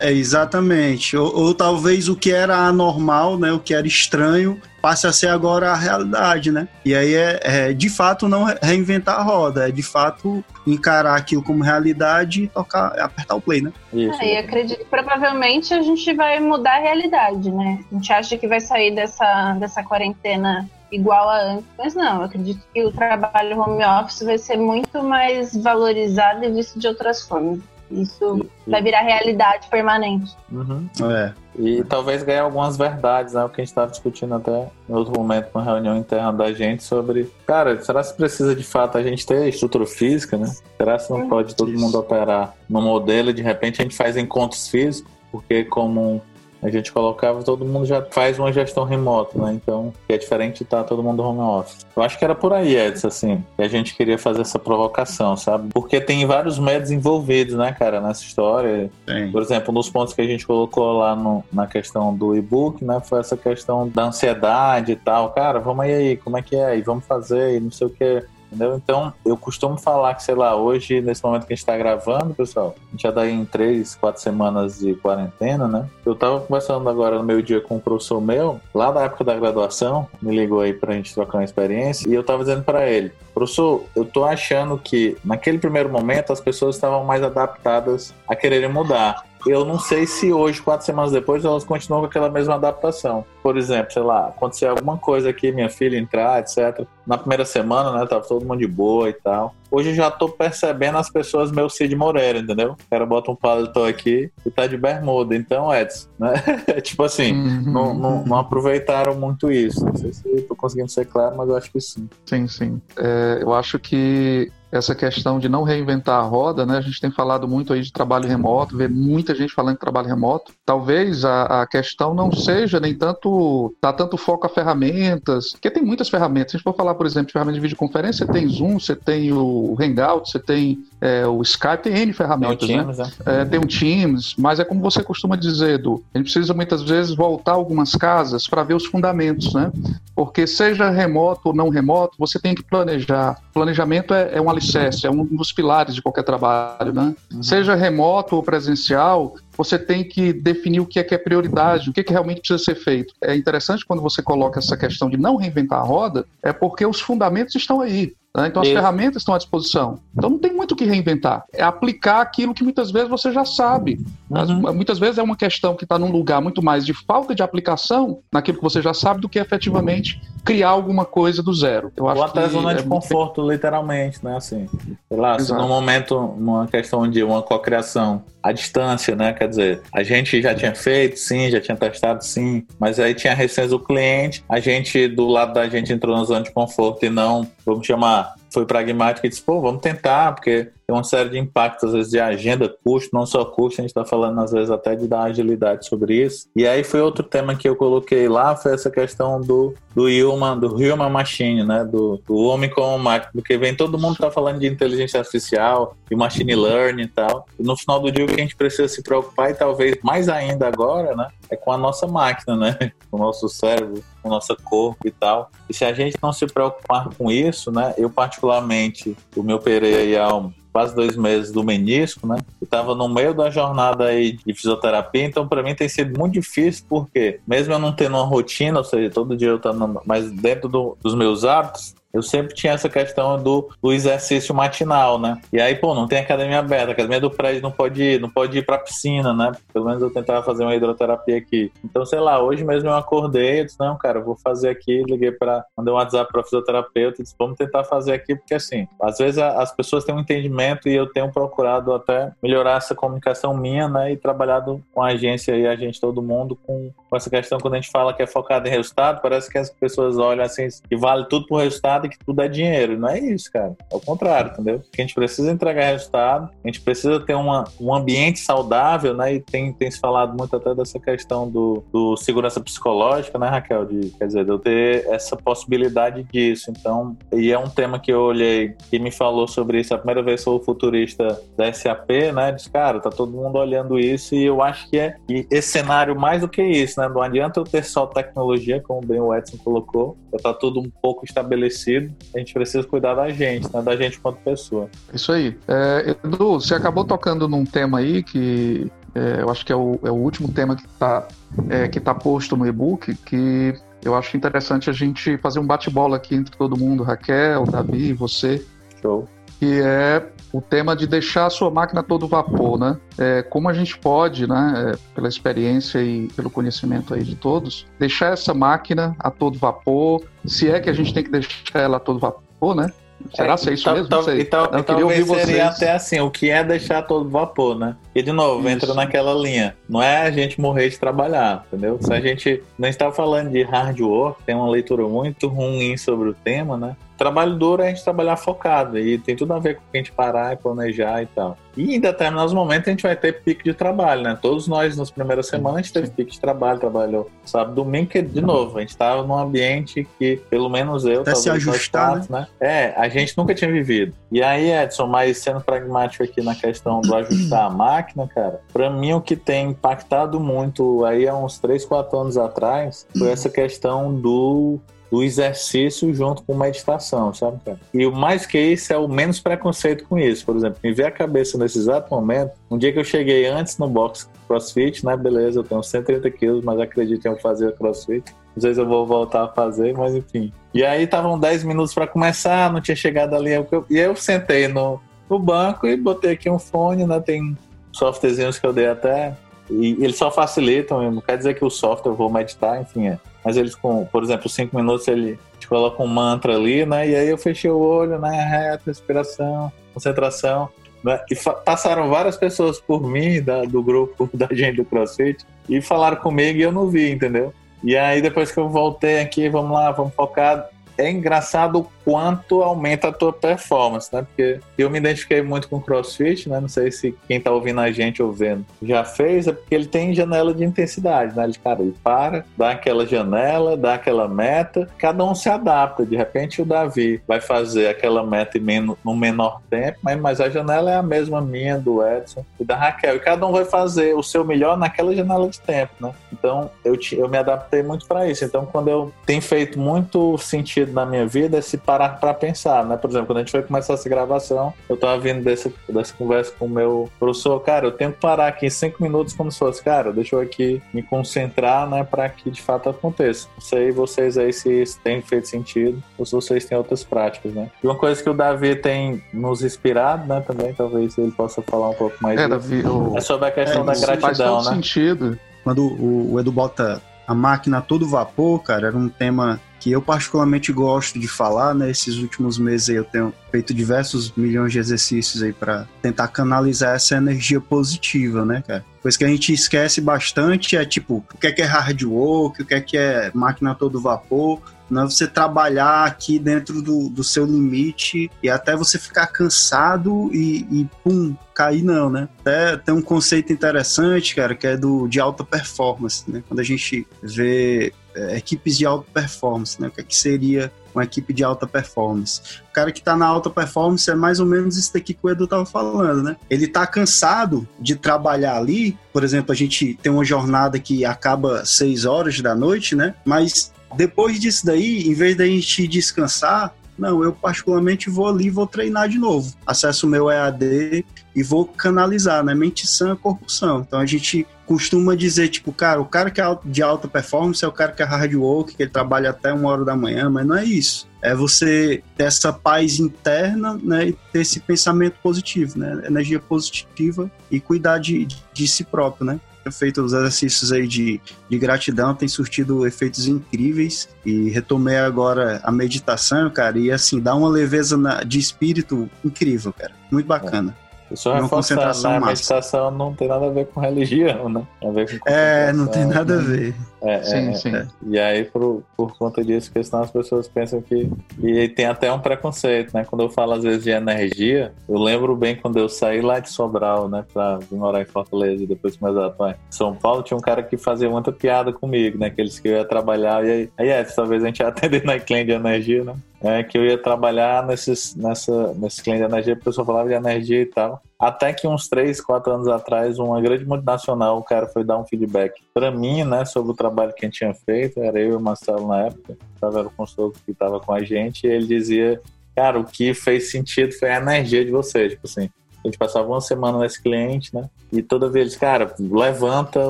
é, 0.00 0.10
exatamente. 0.10 1.14
Ou, 1.18 1.36
ou 1.36 1.54
talvez 1.54 2.08
o 2.08 2.16
que 2.16 2.32
era 2.32 2.56
anormal, 2.56 3.38
né? 3.38 3.52
O 3.52 3.60
que 3.60 3.74
era 3.74 3.86
estranho 3.86 4.58
passe 4.80 5.06
a 5.06 5.12
ser 5.12 5.28
agora 5.28 5.70
a 5.70 5.76
realidade, 5.76 6.50
né? 6.50 6.68
E 6.84 6.94
aí 6.94 7.14
é, 7.14 7.40
é, 7.42 7.72
de 7.72 7.88
fato 7.88 8.28
não 8.28 8.44
reinventar 8.62 9.18
a 9.18 9.22
roda, 9.22 9.68
é 9.68 9.72
de 9.72 9.82
fato 9.82 10.44
encarar 10.66 11.16
aquilo 11.16 11.42
como 11.42 11.64
realidade 11.64 12.44
e 12.44 12.48
tocar, 12.48 12.98
apertar 12.98 13.34
o 13.34 13.40
play, 13.40 13.60
né? 13.60 13.72
Isso. 13.92 14.20
É, 14.22 14.34
e 14.34 14.36
acredito 14.38 14.77
provavelmente 14.84 15.72
a 15.74 15.82
gente 15.82 16.12
vai 16.14 16.40
mudar 16.40 16.76
a 16.76 16.80
realidade, 16.80 17.50
né? 17.50 17.84
A 17.90 17.94
gente 17.94 18.12
acha 18.12 18.36
que 18.38 18.46
vai 18.46 18.60
sair 18.60 18.94
dessa, 18.94 19.54
dessa 19.54 19.82
quarentena 19.82 20.68
igual 20.90 21.28
a 21.28 21.38
antes, 21.38 21.66
mas 21.76 21.94
não, 21.94 22.18
eu 22.18 22.22
acredito 22.22 22.64
que 22.72 22.84
o 22.84 22.92
trabalho 22.92 23.60
home 23.60 23.84
office 23.84 24.22
vai 24.22 24.38
ser 24.38 24.56
muito 24.56 25.02
mais 25.02 25.54
valorizado 25.56 26.44
e 26.44 26.50
visto 26.50 26.78
de 26.78 26.88
outras 26.88 27.22
formas. 27.22 27.60
Isso 27.90 28.48
e, 28.66 28.70
vai 28.70 28.82
virar 28.82 29.00
realidade 29.00 29.68
permanente. 29.68 30.36
Uhum. 30.50 30.88
É. 31.10 31.32
E 31.58 31.82
talvez 31.84 32.22
ganhar 32.22 32.42
algumas 32.42 32.76
verdades, 32.76 33.34
né? 33.34 33.44
O 33.44 33.48
que 33.48 33.60
a 33.60 33.64
gente 33.64 33.70
estava 33.70 33.90
discutindo 33.90 34.34
até 34.34 34.68
em 34.88 34.92
outro 34.92 35.12
momento, 35.18 35.48
na 35.54 35.62
reunião 35.62 35.96
interna 35.96 36.32
da 36.32 36.52
gente, 36.52 36.82
sobre, 36.82 37.32
cara, 37.46 37.80
será 37.80 38.02
que 38.04 38.12
precisa 38.14 38.54
de 38.54 38.62
fato 38.62 38.98
a 38.98 39.02
gente 39.02 39.26
ter 39.26 39.48
estrutura 39.48 39.86
física, 39.86 40.36
né? 40.36 40.46
Será 40.76 40.98
que 40.98 41.10
não 41.10 41.28
pode 41.28 41.56
todo 41.56 41.72
mundo 41.72 41.98
operar 41.98 42.54
no 42.68 42.80
modelo 42.80 43.30
e 43.30 43.32
de 43.32 43.42
repente 43.42 43.80
a 43.80 43.84
gente 43.84 43.96
faz 43.96 44.16
encontros 44.16 44.68
físicos? 44.68 45.10
Porque 45.32 45.64
como 45.64 46.22
a 46.62 46.68
gente 46.70 46.92
colocava, 46.92 47.42
todo 47.42 47.64
mundo 47.64 47.86
já 47.86 48.02
faz 48.02 48.38
uma 48.38 48.52
gestão 48.52 48.84
remota, 48.84 49.38
né? 49.38 49.52
Então, 49.52 49.92
é 50.08 50.18
diferente 50.18 50.58
de 50.58 50.62
estar 50.64 50.78
tá 50.78 50.84
todo 50.84 51.02
mundo 51.02 51.22
home 51.22 51.40
office. 51.40 51.86
Eu 51.94 52.02
acho 52.02 52.18
que 52.18 52.24
era 52.24 52.34
por 52.34 52.52
aí, 52.52 52.76
Edson, 52.76 53.08
assim, 53.08 53.44
que 53.56 53.62
a 53.62 53.68
gente 53.68 53.94
queria 53.94 54.18
fazer 54.18 54.40
essa 54.42 54.58
provocação, 54.58 55.36
sabe? 55.36 55.68
Porque 55.72 56.00
tem 56.00 56.26
vários 56.26 56.58
medos 56.58 56.90
envolvidos, 56.90 57.54
né, 57.54 57.72
cara, 57.72 58.00
nessa 58.00 58.22
história. 58.22 58.90
Sim. 59.08 59.30
Por 59.30 59.42
exemplo, 59.42 59.72
nos 59.72 59.88
pontos 59.88 60.14
que 60.14 60.20
a 60.20 60.26
gente 60.26 60.46
colocou 60.46 60.98
lá 60.98 61.14
no, 61.14 61.44
na 61.52 61.66
questão 61.66 62.14
do 62.14 62.34
e-book, 62.34 62.84
né, 62.84 63.00
foi 63.04 63.20
essa 63.20 63.36
questão 63.36 63.88
da 63.88 64.04
ansiedade 64.04 64.92
e 64.92 64.96
tal. 64.96 65.30
Cara, 65.30 65.60
vamos 65.60 65.84
aí, 65.84 66.16
como 66.16 66.36
é 66.36 66.42
que 66.42 66.56
é? 66.56 66.76
E 66.76 66.82
vamos 66.82 67.04
fazer, 67.04 67.56
e 67.56 67.60
não 67.60 67.70
sei 67.70 67.86
o 67.86 67.90
que. 67.90 68.24
Entendeu? 68.50 68.76
Então, 68.76 69.12
eu 69.24 69.36
costumo 69.36 69.76
falar 69.76 70.14
que, 70.14 70.22
sei 70.22 70.34
lá, 70.34 70.56
hoje, 70.56 71.00
nesse 71.00 71.22
momento 71.22 71.46
que 71.46 71.52
a 71.52 71.56
gente 71.56 71.62
está 71.62 71.76
gravando, 71.76 72.34
pessoal, 72.34 72.74
a 72.88 72.90
gente 72.92 73.02
já 73.02 73.12
tá 73.12 73.28
em 73.28 73.44
três, 73.44 73.94
quatro 73.94 74.20
semanas 74.22 74.78
de 74.78 74.94
quarentena, 74.94 75.68
né? 75.68 75.86
Eu 76.04 76.14
tava 76.14 76.40
conversando 76.40 76.88
agora 76.88 77.18
no 77.18 77.24
meio 77.24 77.42
dia 77.42 77.60
com 77.60 77.76
um 77.76 77.80
professor 77.80 78.20
meu, 78.20 78.58
lá 78.74 78.90
da 78.90 79.02
época 79.02 79.22
da 79.22 79.34
graduação, 79.36 80.08
me 80.22 80.34
ligou 80.34 80.60
aí 80.60 80.72
pra 80.72 80.94
gente 80.94 81.12
trocar 81.12 81.38
uma 81.38 81.44
experiência, 81.44 82.08
e 82.08 82.14
eu 82.14 82.24
tava 82.24 82.42
dizendo 82.42 82.62
para 82.62 82.88
ele, 82.88 83.12
professor, 83.34 83.84
eu 83.94 84.04
tô 84.04 84.24
achando 84.24 84.78
que 84.78 85.16
naquele 85.22 85.58
primeiro 85.58 85.90
momento 85.90 86.32
as 86.32 86.40
pessoas 86.40 86.76
estavam 86.76 87.04
mais 87.04 87.22
adaptadas 87.22 88.14
a 88.26 88.34
quererem 88.34 88.72
mudar. 88.72 89.27
Eu 89.46 89.64
não 89.64 89.78
sei 89.78 90.06
se 90.06 90.32
hoje, 90.32 90.60
quatro 90.60 90.84
semanas 90.84 91.12
depois, 91.12 91.44
elas 91.44 91.64
continuam 91.64 92.02
com 92.02 92.06
aquela 92.06 92.30
mesma 92.30 92.54
adaptação. 92.54 93.24
Por 93.42 93.56
exemplo, 93.56 93.92
sei 93.92 94.02
lá, 94.02 94.28
acontecer 94.28 94.66
alguma 94.66 94.96
coisa 94.96 95.30
aqui, 95.30 95.52
minha 95.52 95.70
filha 95.70 95.96
entrar, 95.96 96.40
etc. 96.40 96.86
Na 97.06 97.16
primeira 97.16 97.44
semana, 97.44 97.92
né, 97.92 98.06
tava 98.06 98.26
todo 98.26 98.44
mundo 98.44 98.58
de 98.58 98.66
boa 98.66 99.08
e 99.08 99.12
tal. 99.12 99.54
Hoje 99.70 99.90
eu 99.90 99.94
já 99.94 100.10
tô 100.10 100.28
percebendo 100.28 100.98
as 100.98 101.10
pessoas 101.10 101.52
meio 101.52 101.68
Cid 101.68 101.94
Moreira, 101.94 102.38
entendeu? 102.38 102.72
O 102.72 102.90
cara 102.90 103.04
bota 103.04 103.30
um 103.30 103.36
paletó 103.36 103.86
aqui 103.86 104.30
e 104.44 104.50
tá 104.50 104.66
de 104.66 104.76
bermuda. 104.76 105.36
Então, 105.36 105.74
Edson, 105.74 106.08
né? 106.18 106.32
tipo 106.82 107.02
assim, 107.02 107.32
uhum. 107.32 107.72
não, 107.72 107.94
não, 107.94 108.24
não, 108.24 108.38
aproveitaram 108.38 109.14
muito 109.14 109.52
isso. 109.52 109.84
Não 109.84 109.94
sei 109.94 110.12
se 110.12 110.42
tô 110.42 110.56
conseguindo 110.56 110.90
ser 110.90 111.06
claro, 111.06 111.36
mas 111.36 111.48
eu 111.48 111.56
acho 111.56 111.70
que 111.70 111.80
sim. 111.80 112.08
Sim, 112.24 112.48
sim. 112.48 112.82
É, 112.96 113.38
eu 113.42 113.52
acho 113.52 113.78
que 113.78 114.50
essa 114.70 114.94
questão 114.94 115.38
de 115.38 115.48
não 115.48 115.62
reinventar 115.62 116.18
a 116.20 116.22
roda, 116.22 116.66
né? 116.66 116.78
A 116.78 116.80
gente 116.80 117.00
tem 117.00 117.10
falado 117.10 117.48
muito 117.48 117.72
aí 117.72 117.80
de 117.80 117.92
trabalho 117.92 118.28
remoto, 118.28 118.76
vê 118.76 118.86
muita 118.88 119.34
gente 119.34 119.54
falando 119.54 119.74
de 119.74 119.80
trabalho 119.80 120.08
remoto. 120.08 120.52
Talvez 120.64 121.24
a, 121.24 121.62
a 121.62 121.66
questão 121.66 122.14
não 122.14 122.30
seja 122.30 122.78
nem 122.78 122.94
tanto 122.94 123.74
dar 123.80 123.92
tanto 123.92 124.16
foco 124.16 124.46
a 124.46 124.50
ferramentas, 124.50 125.52
porque 125.52 125.70
tem 125.70 125.82
muitas 125.82 126.08
ferramentas. 126.08 126.52
Se 126.52 126.56
a 126.56 126.58
gente 126.58 126.64
for 126.64 126.76
falar, 126.76 126.94
por 126.94 127.06
exemplo, 127.06 127.28
de 127.28 127.32
ferramentas 127.32 127.56
de 127.56 127.62
videoconferência, 127.62 128.26
você 128.26 128.32
tem 128.32 128.48
Zoom, 128.48 128.78
você 128.78 128.94
tem 128.94 129.32
o 129.32 129.76
Hangout, 129.80 130.30
você 130.30 130.38
tem 130.38 130.84
é, 131.00 131.26
o 131.26 131.40
Skype, 131.42 131.82
tem 131.82 131.96
N 131.96 132.12
ferramentas, 132.12 132.66
tem 132.66 132.76
Teams, 132.78 132.98
né? 132.98 133.10
É. 133.24 133.40
É, 133.40 133.44
tem 133.44 133.60
o 133.60 133.66
Teams, 133.66 134.34
mas 134.36 134.58
é 134.58 134.64
como 134.64 134.80
você 134.80 135.02
costuma 135.02 135.36
dizer, 135.36 135.74
Edu, 135.74 136.02
a 136.12 136.18
gente 136.18 136.32
precisa 136.32 136.52
muitas 136.52 136.82
vezes 136.82 137.14
voltar 137.14 137.52
algumas 137.52 137.92
casas 137.92 138.46
para 138.48 138.62
ver 138.62 138.74
os 138.74 138.86
fundamentos, 138.86 139.52
né? 139.54 139.70
Porque 140.14 140.46
seja 140.46 140.90
remoto 140.90 141.48
ou 141.48 141.54
não 141.54 141.68
remoto, 141.68 142.16
você 142.18 142.38
tem 142.38 142.54
que 142.54 142.62
planejar. 142.62 143.36
Planejamento 143.54 144.12
é, 144.12 144.30
é 144.34 144.40
uma 144.40 144.52
alicerce, 144.52 145.06
é 145.06 145.10
um 145.10 145.24
dos 145.24 145.52
pilares 145.52 145.94
de 145.94 146.02
qualquer 146.02 146.24
trabalho, 146.24 146.92
né? 146.92 147.14
Uhum. 147.32 147.42
Seja 147.42 147.74
remoto 147.74 148.34
ou 148.34 148.42
presencial, 148.42 149.34
você 149.56 149.78
tem 149.78 150.04
que 150.04 150.32
definir 150.32 150.80
o 150.80 150.86
que 150.86 150.98
é 150.98 151.04
que 151.04 151.14
é 151.14 151.18
prioridade, 151.18 151.90
o 151.90 151.92
que, 151.92 152.00
é 152.00 152.04
que 152.04 152.12
realmente 152.12 152.40
precisa 152.40 152.58
ser 152.58 152.74
feito. 152.74 153.14
É 153.22 153.34
interessante 153.34 153.84
quando 153.84 154.00
você 154.00 154.22
coloca 154.22 154.58
essa 154.58 154.76
questão 154.76 155.10
de 155.10 155.16
não 155.16 155.36
reinventar 155.36 155.80
a 155.80 155.82
roda, 155.82 156.24
é 156.42 156.52
porque 156.52 156.86
os 156.86 157.00
fundamentos 157.00 157.54
estão 157.54 157.80
aí. 157.80 158.14
Né? 158.42 158.48
Então 158.48 158.62
as 158.62 158.68
Isso. 158.68 158.76
ferramentas 158.76 159.22
estão 159.22 159.34
à 159.34 159.38
disposição. 159.38 159.98
Então 160.16 160.30
não 160.30 160.38
tem 160.38 160.52
muito 160.52 160.72
o 160.72 160.76
que 160.76 160.84
reinventar. 160.84 161.44
É 161.52 161.62
aplicar 161.62 162.20
aquilo 162.20 162.54
que 162.54 162.62
muitas 162.62 162.90
vezes 162.90 163.08
você 163.08 163.32
já 163.32 163.44
sabe. 163.44 163.98
Uhum. 164.30 164.74
Muitas 164.74 164.98
vezes 164.98 165.18
é 165.18 165.22
uma 165.22 165.36
questão 165.36 165.74
que 165.74 165.84
está 165.84 165.98
num 165.98 166.10
lugar 166.10 166.40
muito 166.40 166.62
mais 166.62 166.84
de 166.84 166.92
falta 166.92 167.34
de 167.34 167.42
aplicação 167.42 168.20
naquilo 168.32 168.58
que 168.58 168.62
você 168.62 168.82
já 168.82 168.92
sabe 168.92 169.20
do 169.20 169.28
que 169.28 169.38
efetivamente 169.38 170.20
criar 170.44 170.70
alguma 170.70 171.04
coisa 171.04 171.42
do 171.42 171.52
zero. 171.52 171.92
Eu 171.96 172.08
acho 172.08 172.20
Ou 172.20 172.26
até 172.26 172.48
zona 172.48 172.72
é 172.72 172.74
de 172.74 172.82
conforto, 172.82 173.40
muito... 173.40 173.52
literalmente, 173.52 174.24
né? 174.24 174.36
Assim, 174.36 174.68
sei 175.08 175.18
lá, 175.18 175.38
se 175.38 175.52
no 175.52 175.68
momento, 175.68 176.16
uma 176.16 176.66
questão 176.66 177.08
de 177.08 177.22
uma 177.22 177.42
cocriação 177.42 178.22
à 178.42 178.52
distância, 178.52 179.14
né? 179.14 179.32
Quer 179.32 179.48
dizer, 179.48 179.82
a 179.92 180.02
gente 180.02 180.40
já 180.40 180.54
tinha 180.54 180.74
feito, 180.74 181.18
sim, 181.18 181.50
já 181.50 181.60
tinha 181.60 181.76
testado, 181.76 182.24
sim, 182.24 182.64
mas 182.78 182.98
aí 182.98 183.14
tinha 183.14 183.32
a 183.32 183.36
recência 183.36 183.70
do 183.70 183.80
cliente, 183.80 184.44
a 184.48 184.60
gente, 184.60 185.08
do 185.08 185.26
lado 185.26 185.52
da 185.52 185.68
gente, 185.68 185.92
entrou 185.92 186.16
na 186.16 186.24
zona 186.24 186.42
de 186.42 186.50
conforto 186.50 187.04
e 187.04 187.10
não, 187.10 187.46
vamos 187.64 187.86
chamar, 187.86 188.34
foi 188.50 188.66
pragmático 188.66 189.26
e 189.26 189.30
disse, 189.30 189.42
pô, 189.42 189.60
vamos 189.60 189.80
tentar, 189.80 190.34
porque 190.34 190.70
tem 190.86 190.96
uma 190.96 191.04
série 191.04 191.28
de 191.28 191.38
impactos, 191.38 191.88
às 191.88 191.94
vezes, 191.94 192.10
de 192.10 192.18
agenda, 192.18 192.74
custo, 192.82 193.10
não 193.12 193.26
só 193.26 193.44
custo, 193.44 193.80
a 193.80 193.82
gente 193.82 193.90
está 193.90 194.04
falando, 194.04 194.40
às 194.40 194.52
vezes, 194.52 194.70
até 194.70 194.96
de 194.96 195.06
dar 195.06 195.24
agilidade 195.24 195.86
sobre 195.86 196.14
isso. 196.24 196.48
E 196.56 196.66
aí 196.66 196.82
foi 196.82 197.00
outro 197.00 197.22
tema 197.22 197.54
que 197.54 197.68
eu 197.68 197.76
coloquei 197.76 198.28
lá, 198.28 198.56
foi 198.56 198.72
essa 198.72 198.90
questão 198.90 199.40
do, 199.40 199.74
do 199.98 200.06
human, 200.06 200.56
do 200.56 200.76
human 200.76 201.10
machine, 201.10 201.64
né? 201.64 201.84
Do, 201.84 202.22
do 202.24 202.36
homem 202.36 202.70
como 202.70 202.96
máquina, 202.98 203.32
porque 203.32 203.58
vem 203.58 203.74
todo 203.74 203.98
mundo 203.98 204.16
tá 204.16 204.30
falando 204.30 204.60
de 204.60 204.68
inteligência 204.68 205.18
artificial, 205.18 205.96
de 206.08 206.14
machine 206.14 206.54
learning 206.54 207.02
e 207.02 207.08
tal. 207.08 207.46
E 207.58 207.64
no 207.64 207.76
final 207.76 207.98
do 207.98 208.12
dia, 208.12 208.24
o 208.24 208.28
que 208.28 208.34
a 208.34 208.38
gente 208.38 208.54
precisa 208.54 208.86
se 208.86 209.02
preocupar, 209.02 209.50
e 209.50 209.54
talvez 209.54 209.98
mais 210.00 210.28
ainda 210.28 210.68
agora, 210.68 211.16
né? 211.16 211.26
É 211.50 211.56
com 211.56 211.72
a 211.72 211.76
nossa 211.76 212.06
máquina, 212.06 212.56
né? 212.56 212.92
Com 213.10 213.16
o 213.16 213.20
nosso 213.20 213.48
cérebro, 213.48 214.04
com 214.22 214.28
o 214.28 214.30
nosso 214.30 214.54
corpo 214.62 215.08
e 215.08 215.10
tal. 215.10 215.50
E 215.66 215.72
se 215.72 215.82
a 215.82 215.94
gente 215.94 216.18
não 216.22 216.30
se 216.30 216.46
preocupar 216.46 217.08
com 217.16 217.30
isso, 217.32 217.72
né? 217.72 217.94
Eu, 217.96 218.10
particularmente, 218.10 219.16
eu 219.34 219.42
me 219.42 219.54
operei 219.54 219.96
aí 219.96 220.18
há 220.18 220.34
um 220.34 220.52
quase 220.78 220.94
dois 220.94 221.16
meses 221.16 221.50
do 221.50 221.64
menisco, 221.64 222.24
né? 222.24 222.36
Estava 222.62 222.94
no 222.94 223.08
meio 223.08 223.34
da 223.34 223.50
jornada 223.50 224.04
aí 224.04 224.38
de 224.46 224.54
fisioterapia, 224.54 225.24
então 225.24 225.48
para 225.48 225.60
mim 225.60 225.74
tem 225.74 225.88
sido 225.88 226.16
muito 226.16 226.34
difícil, 226.34 226.84
porque 226.88 227.40
mesmo 227.44 227.72
eu 227.72 227.80
não 227.80 227.92
tendo 227.92 228.16
uma 228.16 228.24
rotina, 228.24 228.78
ou 228.78 228.84
seja, 228.84 229.10
todo 229.10 229.36
dia 229.36 229.48
eu 229.48 229.56
estando 229.56 230.00
mais 230.06 230.30
dentro 230.30 230.68
do, 230.68 230.96
dos 231.02 231.16
meus 231.16 231.44
hábitos, 231.44 231.96
eu 232.12 232.22
sempre 232.22 232.54
tinha 232.54 232.72
essa 232.72 232.88
questão 232.88 233.40
do, 233.42 233.68
do, 233.82 233.92
exercício 233.92 234.54
matinal, 234.54 235.18
né? 235.18 235.40
E 235.52 235.60
aí, 235.60 235.74
pô, 235.74 235.94
não 235.94 236.06
tem 236.06 236.18
academia 236.18 236.58
aberta, 236.58 236.88
a 236.88 236.92
academia 236.92 237.20
do 237.20 237.30
prédio 237.30 237.62
não 237.62 237.70
pode 237.70 238.02
ir, 238.02 238.20
não 238.20 238.30
pode 238.30 238.58
ir 238.58 238.64
pra 238.64 238.78
piscina, 238.78 239.32
né? 239.32 239.52
Pelo 239.72 239.84
menos 239.84 240.02
eu 240.02 240.10
tentava 240.10 240.42
fazer 240.42 240.64
uma 240.64 240.74
hidroterapia 240.74 241.36
aqui. 241.36 241.70
Então, 241.84 242.04
sei 242.06 242.20
lá, 242.20 242.42
hoje 242.42 242.64
mesmo 242.64 242.88
eu 242.88 242.94
acordei, 242.94 243.60
eu 243.60 243.64
disse, 243.64 243.78
não, 243.78 243.96
cara, 243.96 244.18
eu 244.18 244.24
vou 244.24 244.36
fazer 244.36 244.70
aqui, 244.70 245.02
liguei 245.02 245.32
para 245.32 245.64
mandei 245.76 245.92
um 245.92 245.96
WhatsApp 245.96 246.32
pra 246.32 246.42
fisioterapeuta 246.42 247.20
e 247.20 247.22
disse, 247.22 247.34
vamos 247.38 247.56
tentar 247.56 247.84
fazer 247.84 248.12
aqui, 248.12 248.34
porque 248.34 248.54
assim, 248.54 248.88
às 249.00 249.18
vezes 249.18 249.38
as 249.38 249.74
pessoas 249.74 250.04
têm 250.04 250.14
um 250.14 250.20
entendimento 250.20 250.88
e 250.88 250.94
eu 250.94 251.06
tenho 251.06 251.30
procurado 251.30 251.92
até 251.92 252.32
melhorar 252.42 252.78
essa 252.78 252.94
comunicação 252.94 253.54
minha, 253.54 253.88
né? 253.88 254.12
E 254.12 254.16
trabalhado 254.16 254.82
com 254.94 255.02
a 255.02 255.08
agência 255.08 255.54
e 255.56 255.66
a 255.66 255.76
gente, 255.76 256.00
todo 256.00 256.22
mundo, 256.22 256.58
com, 256.66 256.90
com 257.08 257.16
essa 257.16 257.28
questão, 257.28 257.58
quando 257.58 257.74
a 257.74 257.80
gente 257.80 257.90
fala 257.90 258.14
que 258.14 258.22
é 258.22 258.26
focado 258.26 258.66
em 258.66 258.70
resultado, 258.70 259.20
parece 259.20 259.50
que 259.50 259.58
as 259.58 259.70
pessoas 259.70 260.18
olham 260.18 260.44
assim, 260.44 260.68
que 260.88 260.96
vale 260.96 261.26
tudo 261.26 261.46
por 261.46 261.60
resultado 261.60 261.97
que 262.06 262.18
tudo 262.18 262.42
é 262.42 262.48
dinheiro. 262.48 262.98
Não 262.98 263.08
é 263.08 263.18
isso, 263.18 263.50
cara. 263.50 263.74
É 263.90 263.96
o 263.96 264.00
contrário, 264.00 264.52
entendeu? 264.52 264.82
Que 264.92 265.00
a 265.00 265.04
gente 265.04 265.14
precisa 265.14 265.50
entregar 265.50 265.86
resultado, 265.86 266.50
a 266.62 266.68
gente 266.68 266.82
precisa 266.82 267.18
ter 267.20 267.34
uma, 267.34 267.64
um 267.80 267.94
ambiente 267.94 268.40
saudável, 268.40 269.14
né? 269.14 269.34
E 269.34 269.40
tem, 269.40 269.72
tem 269.72 269.90
se 269.90 269.98
falado 269.98 270.36
muito 270.36 270.54
até 270.54 270.74
dessa 270.74 271.00
questão 271.00 271.48
do, 271.48 271.82
do 271.90 272.16
segurança 272.16 272.60
psicológica, 272.60 273.38
né, 273.38 273.48
Raquel? 273.48 273.86
De, 273.86 274.10
quer 274.10 274.26
dizer, 274.26 274.44
de 274.44 274.50
eu 274.50 274.58
ter 274.58 275.06
essa 275.06 275.36
possibilidade 275.36 276.22
disso. 276.24 276.70
Então, 276.70 277.16
e 277.32 277.50
é 277.50 277.58
um 277.58 277.70
tema 277.70 277.98
que 277.98 278.12
eu 278.12 278.20
olhei 278.20 278.74
e 278.92 278.98
me 278.98 279.10
falou 279.10 279.48
sobre 279.48 279.80
isso. 279.80 279.94
A 279.94 279.98
primeira 279.98 280.22
vez 280.22 280.42
sou 280.42 280.60
futurista 280.60 281.40
da 281.56 281.72
SAP, 281.72 282.10
né? 282.34 282.52
Diz, 282.52 282.68
cara, 282.68 283.00
tá 283.00 283.10
todo 283.10 283.32
mundo 283.32 283.56
olhando 283.56 283.98
isso 283.98 284.34
e 284.34 284.44
eu 284.44 284.60
acho 284.62 284.88
que 284.90 284.98
é 284.98 285.16
e 285.28 285.46
esse 285.50 285.68
cenário 285.68 286.18
mais 286.18 286.40
do 286.40 286.48
que 286.48 286.62
isso, 286.62 287.00
né? 287.00 287.08
Não 287.08 287.22
adianta 287.22 287.60
eu 287.60 287.64
ter 287.64 287.84
só 287.84 288.06
tecnologia, 288.06 288.80
como 288.80 289.06
bem 289.06 289.20
o 289.20 289.34
Edson 289.34 289.56
colocou, 289.58 290.16
já 290.32 290.38
tá 290.38 290.54
tudo 290.54 290.80
um 290.80 290.90
pouco 291.02 291.24
estabelecido 291.24 291.87
a 292.34 292.38
gente 292.38 292.52
precisa 292.54 292.86
cuidar 292.86 293.14
da 293.14 293.28
gente, 293.30 293.72
né? 293.72 293.82
da 293.82 293.96
gente 293.96 294.18
quanto 294.20 294.38
pessoa. 294.40 294.88
Isso 295.12 295.32
aí. 295.32 295.56
É, 295.66 296.16
Edu, 296.24 296.60
você 296.60 296.74
acabou 296.74 297.04
tocando 297.04 297.48
num 297.48 297.64
tema 297.64 297.98
aí 297.98 298.22
que 298.22 298.90
é, 299.14 299.42
eu 299.42 299.50
acho 299.50 299.64
que 299.64 299.72
é 299.72 299.76
o, 299.76 299.98
é 300.04 300.10
o 300.10 300.14
último 300.14 300.52
tema 300.52 300.76
que 300.76 300.86
está 300.86 301.26
é, 301.68 301.88
que 301.88 301.98
tá 301.98 302.14
posto 302.14 302.56
no 302.56 302.66
e-book, 302.66 303.14
que 303.14 303.74
eu 304.04 304.14
acho 304.14 304.36
interessante 304.36 304.88
a 304.88 304.92
gente 304.92 305.36
fazer 305.38 305.58
um 305.58 305.66
bate-bola 305.66 306.16
aqui 306.16 306.34
entre 306.34 306.56
todo 306.56 306.78
mundo, 306.78 307.02
Raquel, 307.02 307.64
Davi, 307.64 308.12
você. 308.12 308.64
Show. 309.00 309.28
Que 309.58 309.80
é 309.80 310.24
o 310.52 310.60
tema 310.60 310.96
de 310.96 311.06
deixar 311.06 311.46
a 311.46 311.50
sua 311.50 311.70
máquina 311.70 312.02
todo 312.02 312.26
vapor, 312.26 312.78
né? 312.78 312.96
É, 313.18 313.42
como 313.42 313.68
a 313.68 313.72
gente 313.72 313.98
pode, 313.98 314.46
né, 314.46 314.92
é, 314.92 314.98
pela 315.14 315.28
experiência 315.28 316.00
e 316.00 316.28
pelo 316.28 316.50
conhecimento 316.50 317.14
aí 317.14 317.22
de 317.22 317.34
todos, 317.34 317.86
deixar 317.98 318.32
essa 318.32 318.54
máquina 318.54 319.14
a 319.18 319.30
todo 319.30 319.58
vapor, 319.58 320.22
se 320.44 320.70
é 320.70 320.80
que 320.80 320.88
a 320.88 320.92
gente 320.92 321.12
tem 321.12 321.24
que 321.24 321.30
deixar 321.30 321.78
ela 321.78 321.98
a 321.98 322.00
todo 322.00 322.18
vapor, 322.18 322.74
né? 322.74 322.90
Será 323.34 323.56
que 323.56 323.68
é 323.68 323.72
isso 323.72 323.92
mesmo? 323.92 324.08
Tal, 324.08 324.30
e, 324.30 324.44
tal, 324.44 324.70
Não, 324.70 324.78
e 324.78 324.82
talvez 324.82 325.26
seria 325.26 325.68
até 325.68 325.92
assim, 325.92 326.20
o 326.20 326.30
que 326.30 326.50
é 326.50 326.62
deixar 326.62 327.02
todo 327.02 327.28
vapor, 327.28 327.76
né? 327.76 327.96
E 328.14 328.22
de 328.22 328.32
novo, 328.32 328.60
isso. 328.60 328.68
entra 328.68 328.94
naquela 328.94 329.34
linha. 329.34 329.76
Não 329.88 330.02
é 330.02 330.22
a 330.22 330.30
gente 330.30 330.60
morrer 330.60 330.88
de 330.88 330.98
trabalhar, 330.98 331.64
entendeu? 331.66 331.98
Se 332.00 332.12
a 332.12 332.20
gente 332.20 332.62
não 332.78 332.88
está 332.88 333.10
falando 333.10 333.50
de 333.50 333.62
hard 333.62 334.00
work, 334.00 334.42
tem 334.44 334.54
uma 334.54 334.68
leitura 334.68 335.06
muito 335.06 335.48
ruim 335.48 335.96
sobre 335.96 336.28
o 336.28 336.34
tema, 336.34 336.76
né? 336.76 336.96
Trabalho 337.18 337.56
duro 337.56 337.82
é 337.82 337.86
a 337.86 337.88
gente 337.90 338.04
trabalhar 338.04 338.36
focado 338.36 338.98
e 338.98 339.18
tem 339.18 339.34
tudo 339.34 339.52
a 339.52 339.58
ver 339.58 339.74
com 339.74 339.82
a 339.92 339.96
gente 339.96 340.12
parar 340.12 340.54
e 340.54 340.56
planejar 340.56 341.22
e 341.22 341.26
tal. 341.26 341.58
E 341.76 341.94
em 341.94 342.00
determinados 342.00 342.52
momentos 342.52 342.88
a 342.88 342.90
gente 342.90 343.02
vai 343.02 343.14
ter 343.14 343.40
pico 343.42 343.62
de 343.62 343.74
trabalho, 343.74 344.22
né? 344.22 344.38
Todos 344.40 344.66
nós 344.66 344.96
nas 344.96 345.10
primeiras 345.10 345.46
semanas 345.46 345.78
a 345.78 345.82
gente 345.82 345.92
teve 345.92 346.10
pico 346.10 346.30
de 346.30 346.40
trabalho, 346.40 346.78
trabalhou 346.78 347.30
sábado, 347.44 347.74
domingo, 347.74 348.08
que 348.08 348.22
de 348.22 348.40
novo, 348.40 348.78
a 348.78 348.80
gente 348.80 348.90
estava 348.90 349.22
num 349.22 349.38
ambiente 349.38 350.06
que, 350.18 350.36
pelo 350.48 350.68
menos 350.68 351.04
eu, 351.04 351.22
Até 351.22 351.34
se 351.34 351.50
ajustar, 351.50 352.16
né? 352.20 352.26
né? 352.30 352.46
É, 352.60 352.94
a 352.96 353.08
gente 353.08 353.36
nunca 353.36 353.54
tinha 353.54 353.70
vivido. 353.70 354.12
E 354.30 354.42
aí, 354.42 354.72
Edson, 354.72 355.06
mas 355.06 355.38
sendo 355.38 355.60
pragmático 355.60 356.24
aqui 356.24 356.42
na 356.42 356.54
questão 356.54 357.00
do 357.00 357.14
ajustar 357.14 357.66
a 357.66 357.70
máquina, 357.70 358.28
cara, 358.28 358.60
para 358.72 358.90
mim 358.90 359.12
o 359.12 359.20
que 359.20 359.36
tem 359.36 359.70
impactado 359.70 360.40
muito 360.40 361.04
aí 361.04 361.28
há 361.28 361.36
uns 361.36 361.58
3, 361.58 361.84
4 361.84 362.18
anos 362.18 362.36
atrás 362.36 363.06
foi 363.16 363.30
essa 363.30 363.48
questão 363.48 364.14
do 364.14 364.80
do 365.10 365.22
exercício 365.22 366.12
junto 366.12 366.42
com 366.42 366.54
meditação, 366.54 367.32
sabe, 367.32 367.58
cara? 367.64 367.78
E 367.92 368.04
o 368.06 368.12
mais 368.12 368.44
que 368.46 368.58
isso 368.58 368.92
é 368.92 368.98
o 368.98 369.08
menos 369.08 369.40
preconceito 369.40 370.04
com 370.04 370.18
isso. 370.18 370.44
Por 370.44 370.56
exemplo, 370.56 370.78
me 370.82 370.92
ver 370.92 371.06
a 371.06 371.10
cabeça 371.10 371.56
nesse 371.56 371.78
exato 371.78 372.14
momento, 372.14 372.52
um 372.70 372.76
dia 372.76 372.92
que 372.92 372.98
eu 372.98 373.04
cheguei 373.04 373.46
antes 373.46 373.78
no 373.78 373.88
box 373.88 374.28
crossfit, 374.46 375.04
né? 375.04 375.16
Beleza, 375.16 375.60
eu 375.60 375.64
tenho 375.64 375.82
130 375.82 376.30
quilos, 376.30 376.64
mas 376.64 376.78
acredito 376.80 377.26
em 377.26 377.30
eu 377.30 377.38
fazer 377.38 377.74
crossfit. 377.76 378.24
Sei 378.56 378.74
se 378.74 378.80
eu 378.80 378.86
vou 378.86 379.06
voltar 379.06 379.44
a 379.44 379.48
fazer, 379.48 379.96
mas 379.96 380.14
enfim. 380.14 380.52
E 380.74 380.84
aí 380.84 381.04
estavam 381.04 381.38
10 381.38 381.62
minutos 381.64 381.94
para 381.94 382.06
começar, 382.06 382.72
não 382.72 382.80
tinha 382.80 382.96
chegado 382.96 383.34
ali. 383.34 383.50
E 383.88 383.98
eu 383.98 384.16
sentei 384.16 384.66
no, 384.66 385.00
no 385.30 385.38
banco 385.38 385.86
e 385.86 385.96
botei 385.96 386.32
aqui 386.32 386.50
um 386.50 386.58
fone, 386.58 387.06
né? 387.06 387.20
Tem 387.20 387.56
softwarezinhos 387.92 388.58
que 388.58 388.66
eu 388.66 388.72
dei 388.72 388.88
até. 388.88 389.36
E 389.70 389.96
eles 390.00 390.16
só 390.16 390.30
facilitam, 390.30 391.10
não 391.10 391.20
quer 391.20 391.36
dizer 391.36 391.54
que 391.54 391.64
o 391.64 391.70
software 391.70 392.12
eu 392.12 392.16
vou 392.16 392.30
meditar, 392.30 392.80
enfim. 392.80 393.08
É. 393.08 393.18
Mas 393.44 393.56
eles, 393.56 393.74
com, 393.74 394.04
por 394.04 394.22
exemplo, 394.22 394.48
cinco 394.48 394.76
minutos 394.76 395.06
ele 395.08 395.38
te 395.58 395.66
coloca 395.66 396.02
um 396.02 396.06
mantra 396.06 396.54
ali, 396.54 396.84
né? 396.84 397.08
E 397.08 397.14
aí 397.14 397.28
eu 397.28 397.38
fechei 397.38 397.70
o 397.70 397.78
olho, 397.78 398.18
né? 398.18 398.30
Reto, 398.30 398.84
respiração, 398.86 399.72
concentração. 399.94 400.68
Né? 401.02 401.20
E 401.30 401.36
passaram 401.64 402.08
várias 402.08 402.36
pessoas 402.36 402.80
por 402.80 403.02
mim, 403.08 403.40
da, 403.40 403.62
do 403.62 403.82
grupo 403.82 404.28
da 404.34 404.48
gente 404.50 404.76
do 404.76 404.84
CrossFit, 404.84 405.44
e 405.68 405.80
falaram 405.80 406.16
comigo 406.16 406.58
e 406.58 406.62
eu 406.62 406.72
não 406.72 406.88
vi, 406.88 407.10
entendeu? 407.10 407.52
E 407.82 407.96
aí 407.96 408.20
depois 408.20 408.50
que 408.50 408.58
eu 408.58 408.68
voltei 408.68 409.20
aqui, 409.20 409.48
vamos 409.48 409.72
lá, 409.72 409.92
vamos 409.92 410.12
focar. 410.14 410.68
É 410.98 411.10
engraçado 411.10 411.86
quanto 412.04 412.62
aumenta 412.62 413.08
a 413.08 413.12
tua 413.12 413.32
performance, 413.32 414.08
né? 414.12 414.22
Porque 414.22 414.60
eu 414.76 414.88
me 414.88 414.98
identifiquei 414.98 415.42
muito 415.42 415.68
com 415.68 415.76
o 415.76 415.80
CrossFit, 415.80 416.48
né? 416.48 416.58
Não 416.58 416.68
sei 416.68 416.90
se 416.90 417.14
quem 417.28 417.38
tá 417.38 417.50
ouvindo 417.50 417.80
a 417.80 417.90
gente 417.92 418.22
ou 418.22 418.32
vendo 418.32 418.64
já 418.82 419.04
fez, 419.04 419.46
é 419.46 419.52
porque 419.52 419.74
ele 419.74 419.86
tem 419.86 420.14
janela 420.14 420.54
de 420.54 420.64
intensidade, 420.64 421.36
né? 421.36 421.44
Ele, 421.44 421.54
cara, 421.62 421.82
ele 421.82 421.94
para, 422.02 422.44
dá 422.56 422.70
aquela 422.70 423.06
janela, 423.06 423.76
dá 423.76 423.94
aquela 423.94 424.26
meta, 424.26 424.88
cada 424.98 425.22
um 425.22 425.34
se 425.34 425.48
adapta. 425.48 426.06
De 426.06 426.16
repente 426.16 426.62
o 426.62 426.64
Davi 426.64 427.20
vai 427.28 427.40
fazer 427.40 427.88
aquela 427.88 428.24
meta 428.24 428.56
em 428.56 428.68
no 429.04 429.16
menor 429.16 429.60
tempo, 429.68 429.98
mas, 430.02 430.18
mas 430.18 430.40
a 430.40 430.48
janela 430.48 430.90
é 430.90 430.96
a 430.96 431.02
mesma 431.02 431.40
minha, 431.40 431.78
do 431.78 432.06
Edson 432.06 432.44
e 432.58 432.64
da 432.64 432.76
Raquel. 432.76 433.16
E 433.16 433.20
cada 433.20 433.46
um 433.46 433.52
vai 433.52 433.64
fazer 433.64 434.14
o 434.14 434.22
seu 434.22 434.44
melhor 434.44 434.76
naquela 434.76 435.14
janela 435.14 435.48
de 435.48 435.60
tempo, 435.60 435.92
né? 436.00 436.12
Então 436.32 436.70
eu, 436.84 436.96
eu 437.12 437.28
me 437.28 437.36
adaptei 437.36 437.82
muito 437.82 438.06
para 438.06 438.28
isso. 438.28 438.44
Então 438.44 438.64
quando 438.66 438.88
eu 438.88 439.12
tenho 439.26 439.42
feito 439.42 439.78
muito 439.78 440.38
sentido 440.38 440.87
na 440.88 441.06
minha 441.06 441.26
vida 441.26 441.58
é 441.58 441.60
se 441.60 441.78
parar 441.78 442.20
para 442.20 442.34
pensar, 442.34 442.84
né? 442.84 442.96
Por 442.96 443.10
exemplo, 443.10 443.28
quando 443.28 443.38
a 443.38 443.40
gente 443.40 443.50
foi 443.50 443.62
começar 443.62 443.94
essa 443.94 444.08
gravação, 444.08 444.72
eu 444.88 444.96
tava 444.96 445.18
vindo 445.20 445.42
dessa, 445.42 445.70
dessa 445.88 446.14
conversa 446.14 446.52
com 446.58 446.66
o 446.66 446.68
meu 446.68 447.10
professor, 447.18 447.60
cara, 447.60 447.86
eu 447.86 447.92
tenho 447.92 448.12
que 448.12 448.20
parar 448.20 448.48
aqui 448.48 448.66
em 448.66 448.70
cinco 448.70 449.02
minutos 449.02 449.34
como 449.34 449.50
se 449.50 449.58
fosse, 449.58 449.82
cara, 449.82 450.12
deixa 450.12 450.36
eu 450.36 450.40
aqui 450.40 450.82
me 450.92 451.02
concentrar, 451.02 451.88
né, 451.88 452.04
para 452.04 452.28
que 452.28 452.50
de 452.50 452.62
fato 452.62 452.88
aconteça. 452.88 453.48
Não 453.54 453.60
sei 453.60 453.90
vocês 453.90 454.36
aí 454.38 454.52
se 454.52 454.82
isso 454.82 454.98
tem 455.02 455.22
feito 455.22 455.48
sentido 455.48 456.02
ou 456.16 456.24
se 456.24 456.32
vocês 456.32 456.64
têm 456.64 456.76
outras 456.76 457.04
práticas, 457.04 457.52
né? 457.52 457.70
E 457.82 457.86
uma 457.86 457.96
coisa 457.96 458.22
que 458.22 458.28
o 458.28 458.34
Davi 458.34 458.76
tem 458.76 459.22
nos 459.32 459.62
inspirado, 459.62 460.26
né, 460.26 460.42
também, 460.46 460.72
talvez 460.72 461.16
ele 461.18 461.32
possa 461.32 461.62
falar 461.62 461.90
um 461.90 461.94
pouco 461.94 462.16
mais 462.20 462.38
é, 462.38 462.46
disso. 462.46 462.58
Davi, 462.58 462.86
o... 462.86 463.16
é 463.16 463.20
sobre 463.20 463.48
a 463.48 463.50
questão 463.50 463.82
é, 463.82 463.86
da 463.86 463.92
gratidão, 463.92 464.20
faz 464.20 464.38
todo 464.38 464.64
né? 464.64 464.74
sentido. 464.74 465.38
Quando 465.64 465.84
o, 465.84 466.34
o 466.34 466.40
Edu 466.40 466.50
bota 466.50 467.02
a 467.26 467.34
máquina 467.34 467.78
a 467.78 467.80
todo 467.82 468.08
vapor, 468.08 468.62
cara, 468.62 468.86
era 468.86 468.96
um 468.96 469.08
tema 469.08 469.60
que 469.78 469.90
eu 469.90 470.02
particularmente 470.02 470.72
gosto 470.72 471.18
de 471.18 471.28
falar, 471.28 471.74
né? 471.74 471.90
Esses 471.90 472.16
últimos 472.16 472.58
meses 472.58 472.88
eu 472.88 473.04
tenho 473.04 473.32
feito 473.50 473.72
diversos 473.72 474.32
milhões 474.36 474.72
de 474.72 474.78
exercícios 474.78 475.42
aí 475.42 475.52
para 475.52 475.86
tentar 476.02 476.28
canalizar 476.28 476.94
essa 476.94 477.16
energia 477.16 477.60
positiva, 477.60 478.44
né, 478.44 478.62
cara? 478.66 478.84
Coisa 479.02 479.16
que 479.16 479.24
a 479.24 479.28
gente 479.28 479.52
esquece 479.52 480.00
bastante 480.00 480.76
é 480.76 480.84
tipo, 480.84 481.24
o 481.32 481.38
que 481.38 481.46
é 481.46 481.52
que 481.52 481.62
é 481.62 481.64
hard 481.64 482.02
work, 482.02 482.62
o 482.62 482.64
que 482.66 482.74
é 482.74 482.80
que 482.80 482.96
é 482.96 483.30
máquina 483.34 483.74
todo 483.74 484.00
vapor, 484.00 484.60
não 484.90 485.02
é 485.02 485.04
você 485.04 485.26
trabalhar 485.26 486.04
aqui 486.04 486.38
dentro 486.38 486.80
do, 486.80 487.08
do 487.08 487.22
seu 487.22 487.44
limite 487.44 488.30
e 488.42 488.48
até 488.48 488.74
você 488.74 488.98
ficar 488.98 489.26
cansado 489.26 490.30
e, 490.32 490.66
e 490.70 490.88
pum, 491.04 491.36
cair 491.54 491.82
não, 491.82 492.08
né? 492.08 492.28
Até 492.40 492.76
tem 492.76 492.94
um 492.94 493.02
conceito 493.02 493.52
interessante, 493.52 494.34
cara, 494.34 494.54
que 494.54 494.66
é 494.66 494.76
do 494.76 495.06
de 495.06 495.20
alta 495.20 495.44
performance, 495.44 496.24
né? 496.30 496.42
Quando 496.46 496.60
a 496.60 496.64
gente 496.64 497.06
vê 497.22 497.92
equipes 498.36 498.76
de 498.76 498.86
alta 498.86 499.06
performance, 499.12 499.80
né? 499.80 499.88
O 499.88 499.90
que, 499.90 500.00
é 500.00 500.04
que 500.04 500.16
seria 500.16 500.72
uma 500.94 501.04
equipe 501.04 501.32
de 501.32 501.44
alta 501.44 501.66
performance? 501.66 502.40
O 502.68 502.72
cara 502.72 502.92
que 502.92 502.98
está 502.98 503.16
na 503.16 503.26
alta 503.26 503.50
performance 503.50 504.10
é 504.10 504.14
mais 504.14 504.40
ou 504.40 504.46
menos 504.46 504.76
isso 504.76 504.92
daqui 504.92 505.14
que 505.14 505.20
o 505.22 505.30
Edu 505.30 505.44
estava 505.44 505.64
falando, 505.66 506.22
né? 506.22 506.36
Ele 506.48 506.64
está 506.64 506.86
cansado 506.86 507.66
de 507.78 507.96
trabalhar 507.96 508.56
ali, 508.56 508.96
por 509.12 509.24
exemplo, 509.24 509.52
a 509.52 509.54
gente 509.54 509.98
tem 510.02 510.10
uma 510.10 510.24
jornada 510.24 510.78
que 510.78 511.04
acaba 511.04 511.64
seis 511.64 512.04
horas 512.04 512.40
da 512.40 512.54
noite, 512.54 512.94
né? 512.94 513.14
Mas 513.24 513.72
depois 513.96 514.38
disso 514.38 514.66
daí, 514.66 515.08
em 515.08 515.14
vez 515.14 515.36
da 515.36 515.46
gente 515.46 515.86
descansar, 515.88 516.74
não, 516.98 517.22
eu 517.22 517.32
particularmente 517.32 518.10
vou 518.10 518.28
ali 518.28 518.46
e 518.46 518.50
vou 518.50 518.66
treinar 518.66 519.08
de 519.08 519.18
novo. 519.18 519.54
Acesso 519.66 520.06
o 520.06 520.10
meu 520.10 520.30
EAD 520.30 521.04
e 521.34 521.42
vou 521.42 521.64
canalizar, 521.64 522.42
né? 522.44 522.54
Mente 522.54 522.86
sã, 522.86 523.14
corpo 523.14 523.50
sã. 523.50 523.84
Então 523.86 524.00
a 524.00 524.06
gente 524.06 524.46
costuma 524.66 525.14
dizer, 525.14 525.48
tipo, 525.48 525.72
cara, 525.72 526.00
o 526.00 526.04
cara 526.04 526.30
que 526.30 526.40
é 526.40 526.58
de 526.64 526.82
alta 526.82 527.08
performance 527.08 527.64
é 527.64 527.68
o 527.68 527.72
cara 527.72 527.92
que 527.92 528.02
é 528.02 528.04
hard 528.04 528.34
work, 528.34 528.76
que 528.76 528.82
ele 528.82 528.90
trabalha 528.90 529.30
até 529.30 529.52
uma 529.52 529.70
hora 529.70 529.84
da 529.84 529.96
manhã, 529.96 530.28
mas 530.28 530.46
não 530.46 530.56
é 530.56 530.64
isso. 530.64 531.08
É 531.22 531.34
você 531.34 532.02
ter 532.16 532.24
essa 532.24 532.52
paz 532.52 532.98
interna, 532.98 533.80
né, 533.82 534.08
e 534.08 534.12
ter 534.30 534.40
esse 534.40 534.60
pensamento 534.60 535.16
positivo, 535.22 535.78
né, 535.78 536.02
energia 536.06 536.38
positiva 536.38 537.30
e 537.50 537.58
cuidar 537.58 537.98
de, 537.98 538.28
de 538.52 538.68
si 538.68 538.84
próprio, 538.84 539.24
né 539.24 539.40
feito 539.70 540.02
os 540.02 540.12
exercícios 540.12 540.72
aí 540.72 540.86
de, 540.86 541.20
de 541.48 541.58
gratidão, 541.58 542.14
tem 542.14 542.28
surtido 542.28 542.86
efeitos 542.86 543.26
incríveis 543.26 544.08
e 544.24 544.48
retomei 544.50 544.96
agora 544.96 545.60
a 545.62 545.70
meditação, 545.70 546.50
cara, 546.50 546.78
e 546.78 546.90
assim, 546.90 547.20
dá 547.20 547.34
uma 547.34 547.48
leveza 547.48 547.96
na, 547.96 548.22
de 548.22 548.38
espírito 548.38 549.08
incrível, 549.24 549.72
cara. 549.72 549.92
Muito 550.10 550.26
bacana. 550.26 550.76
É. 550.84 550.87
Só 551.14 551.34
uma 551.34 551.48
concentração 551.48 552.12
né? 552.12 552.26
meditação 552.26 552.90
não 552.90 553.14
tem 553.14 553.28
nada 553.28 553.46
a 553.46 553.50
ver 553.50 553.66
com 553.66 553.80
religião, 553.80 554.48
né? 554.48 554.66
Tem 554.80 554.90
a 554.90 554.92
ver 554.92 555.18
com 555.18 555.28
é, 555.28 555.72
não 555.72 555.86
tem 555.86 556.04
nada 556.04 556.34
a 556.34 556.38
ver. 556.38 556.74
É, 557.00 557.22
sim, 557.22 557.48
é, 557.48 557.54
sim. 557.54 557.74
É. 557.74 557.86
E 558.06 558.18
aí, 558.18 558.44
por, 558.44 558.82
por 558.96 559.16
conta 559.16 559.44
disso, 559.44 559.70
que 559.72 559.82
senão 559.82 560.02
as 560.02 560.10
pessoas 560.10 560.48
pensam 560.48 560.82
que. 560.82 561.10
E 561.42 561.68
tem 561.68 561.86
até 561.86 562.12
um 562.12 562.18
preconceito, 562.18 562.92
né? 562.92 563.04
Quando 563.04 563.22
eu 563.22 563.30
falo 563.30 563.52
às 563.52 563.62
vezes 563.62 563.84
de 563.84 563.90
energia, 563.90 564.72
eu 564.88 564.98
lembro 564.98 565.36
bem 565.36 565.56
quando 565.56 565.78
eu 565.78 565.88
saí 565.88 566.20
lá 566.20 566.40
de 566.40 566.50
Sobral, 566.50 567.08
né? 567.08 567.24
Pra 567.32 567.58
vir 567.58 567.76
morar 567.76 568.02
em 568.02 568.06
Fortaleza 568.06 568.64
e 568.64 568.66
depois 568.66 568.96
começar 568.96 569.22
a 569.22 569.26
atuar 569.26 569.50
em 569.52 569.56
São 569.70 569.94
Paulo, 569.94 570.22
tinha 570.22 570.36
um 570.36 570.40
cara 570.40 570.62
que 570.62 570.76
fazia 570.76 571.08
muita 571.08 571.30
piada 571.30 571.72
comigo, 571.72 572.18
né? 572.18 572.26
Aqueles 572.26 572.58
que 572.58 572.68
eu 572.68 572.72
ia 572.72 572.84
trabalhar. 572.84 573.44
E 573.44 573.50
aí, 573.50 573.70
aí 573.78 573.88
é, 573.88 574.02
talvez 574.04 574.42
a 574.42 574.46
gente 574.46 574.60
ia 574.60 574.68
atender 574.68 575.04
na 575.04 575.18
cliente 575.18 575.46
de 575.46 575.52
energia, 575.52 576.04
né? 576.04 576.14
É, 576.40 576.62
que 576.62 576.78
eu 576.78 576.84
ia 576.84 576.96
trabalhar 576.96 577.66
nesses, 577.66 578.14
nessa, 578.14 578.72
nesse 578.74 579.02
cliente 579.02 579.20
de 579.20 579.28
energia, 579.28 579.54
a 579.54 579.56
pessoa 579.56 579.84
falava 579.84 580.08
de 580.08 580.14
energia 580.14 580.62
e 580.62 580.66
tal. 580.66 581.02
Até 581.18 581.52
que 581.52 581.66
uns 581.66 581.88
3, 581.88 582.20
4 582.20 582.52
anos 582.52 582.68
atrás, 582.68 583.18
uma 583.18 583.40
grande 583.40 583.64
multinacional, 583.64 584.38
o 584.38 584.44
cara 584.44 584.68
foi 584.68 584.84
dar 584.84 584.98
um 584.98 585.04
feedback 585.04 585.60
para 585.74 585.90
mim, 585.90 586.22
né, 586.22 586.44
sobre 586.44 586.70
o 586.70 586.76
trabalho 586.76 587.12
que 587.12 587.26
a 587.26 587.28
gente 587.28 587.38
tinha 587.38 587.52
feito. 587.52 588.00
Era 588.00 588.20
eu 588.20 588.34
e 588.34 588.36
o 588.36 588.40
Marcelo 588.40 588.86
na 588.86 589.06
época, 589.06 589.36
estava 589.52 589.80
era 589.80 589.88
o 589.88 589.90
consultor 589.90 590.32
que 590.44 590.52
estava 590.52 590.78
com 590.78 590.92
a 590.92 591.02
gente, 591.02 591.44
e 591.44 591.50
ele 591.50 591.66
dizia: 591.66 592.20
Cara, 592.54 592.78
o 592.78 592.84
que 592.84 593.14
fez 593.14 593.50
sentido 593.50 593.92
foi 593.92 594.10
a 594.10 594.18
energia 594.18 594.64
de 594.64 594.70
vocês. 594.70 595.12
Tipo 595.12 595.26
assim, 595.26 595.50
a 595.84 595.86
gente 595.86 595.98
passava 595.98 596.28
uma 596.28 596.40
semana 596.40 596.78
nesse 596.78 597.00
cliente, 597.00 597.54
né? 597.54 597.68
E 597.92 598.02
toda 598.02 598.28
vez, 598.28 598.56
cara, 598.56 598.94
levanta 598.98 599.88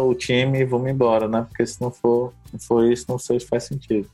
o 0.00 0.14
time 0.14 0.60
e 0.60 0.64
vamos 0.64 0.90
embora, 0.90 1.26
né? 1.26 1.46
Porque 1.48 1.66
se 1.66 1.80
não 1.80 1.90
for, 1.90 2.32
não 2.52 2.60
for 2.60 2.84
isso, 2.84 3.06
não 3.08 3.18
sei 3.18 3.40
se 3.40 3.46
faz 3.46 3.64
sentido. 3.64 4.08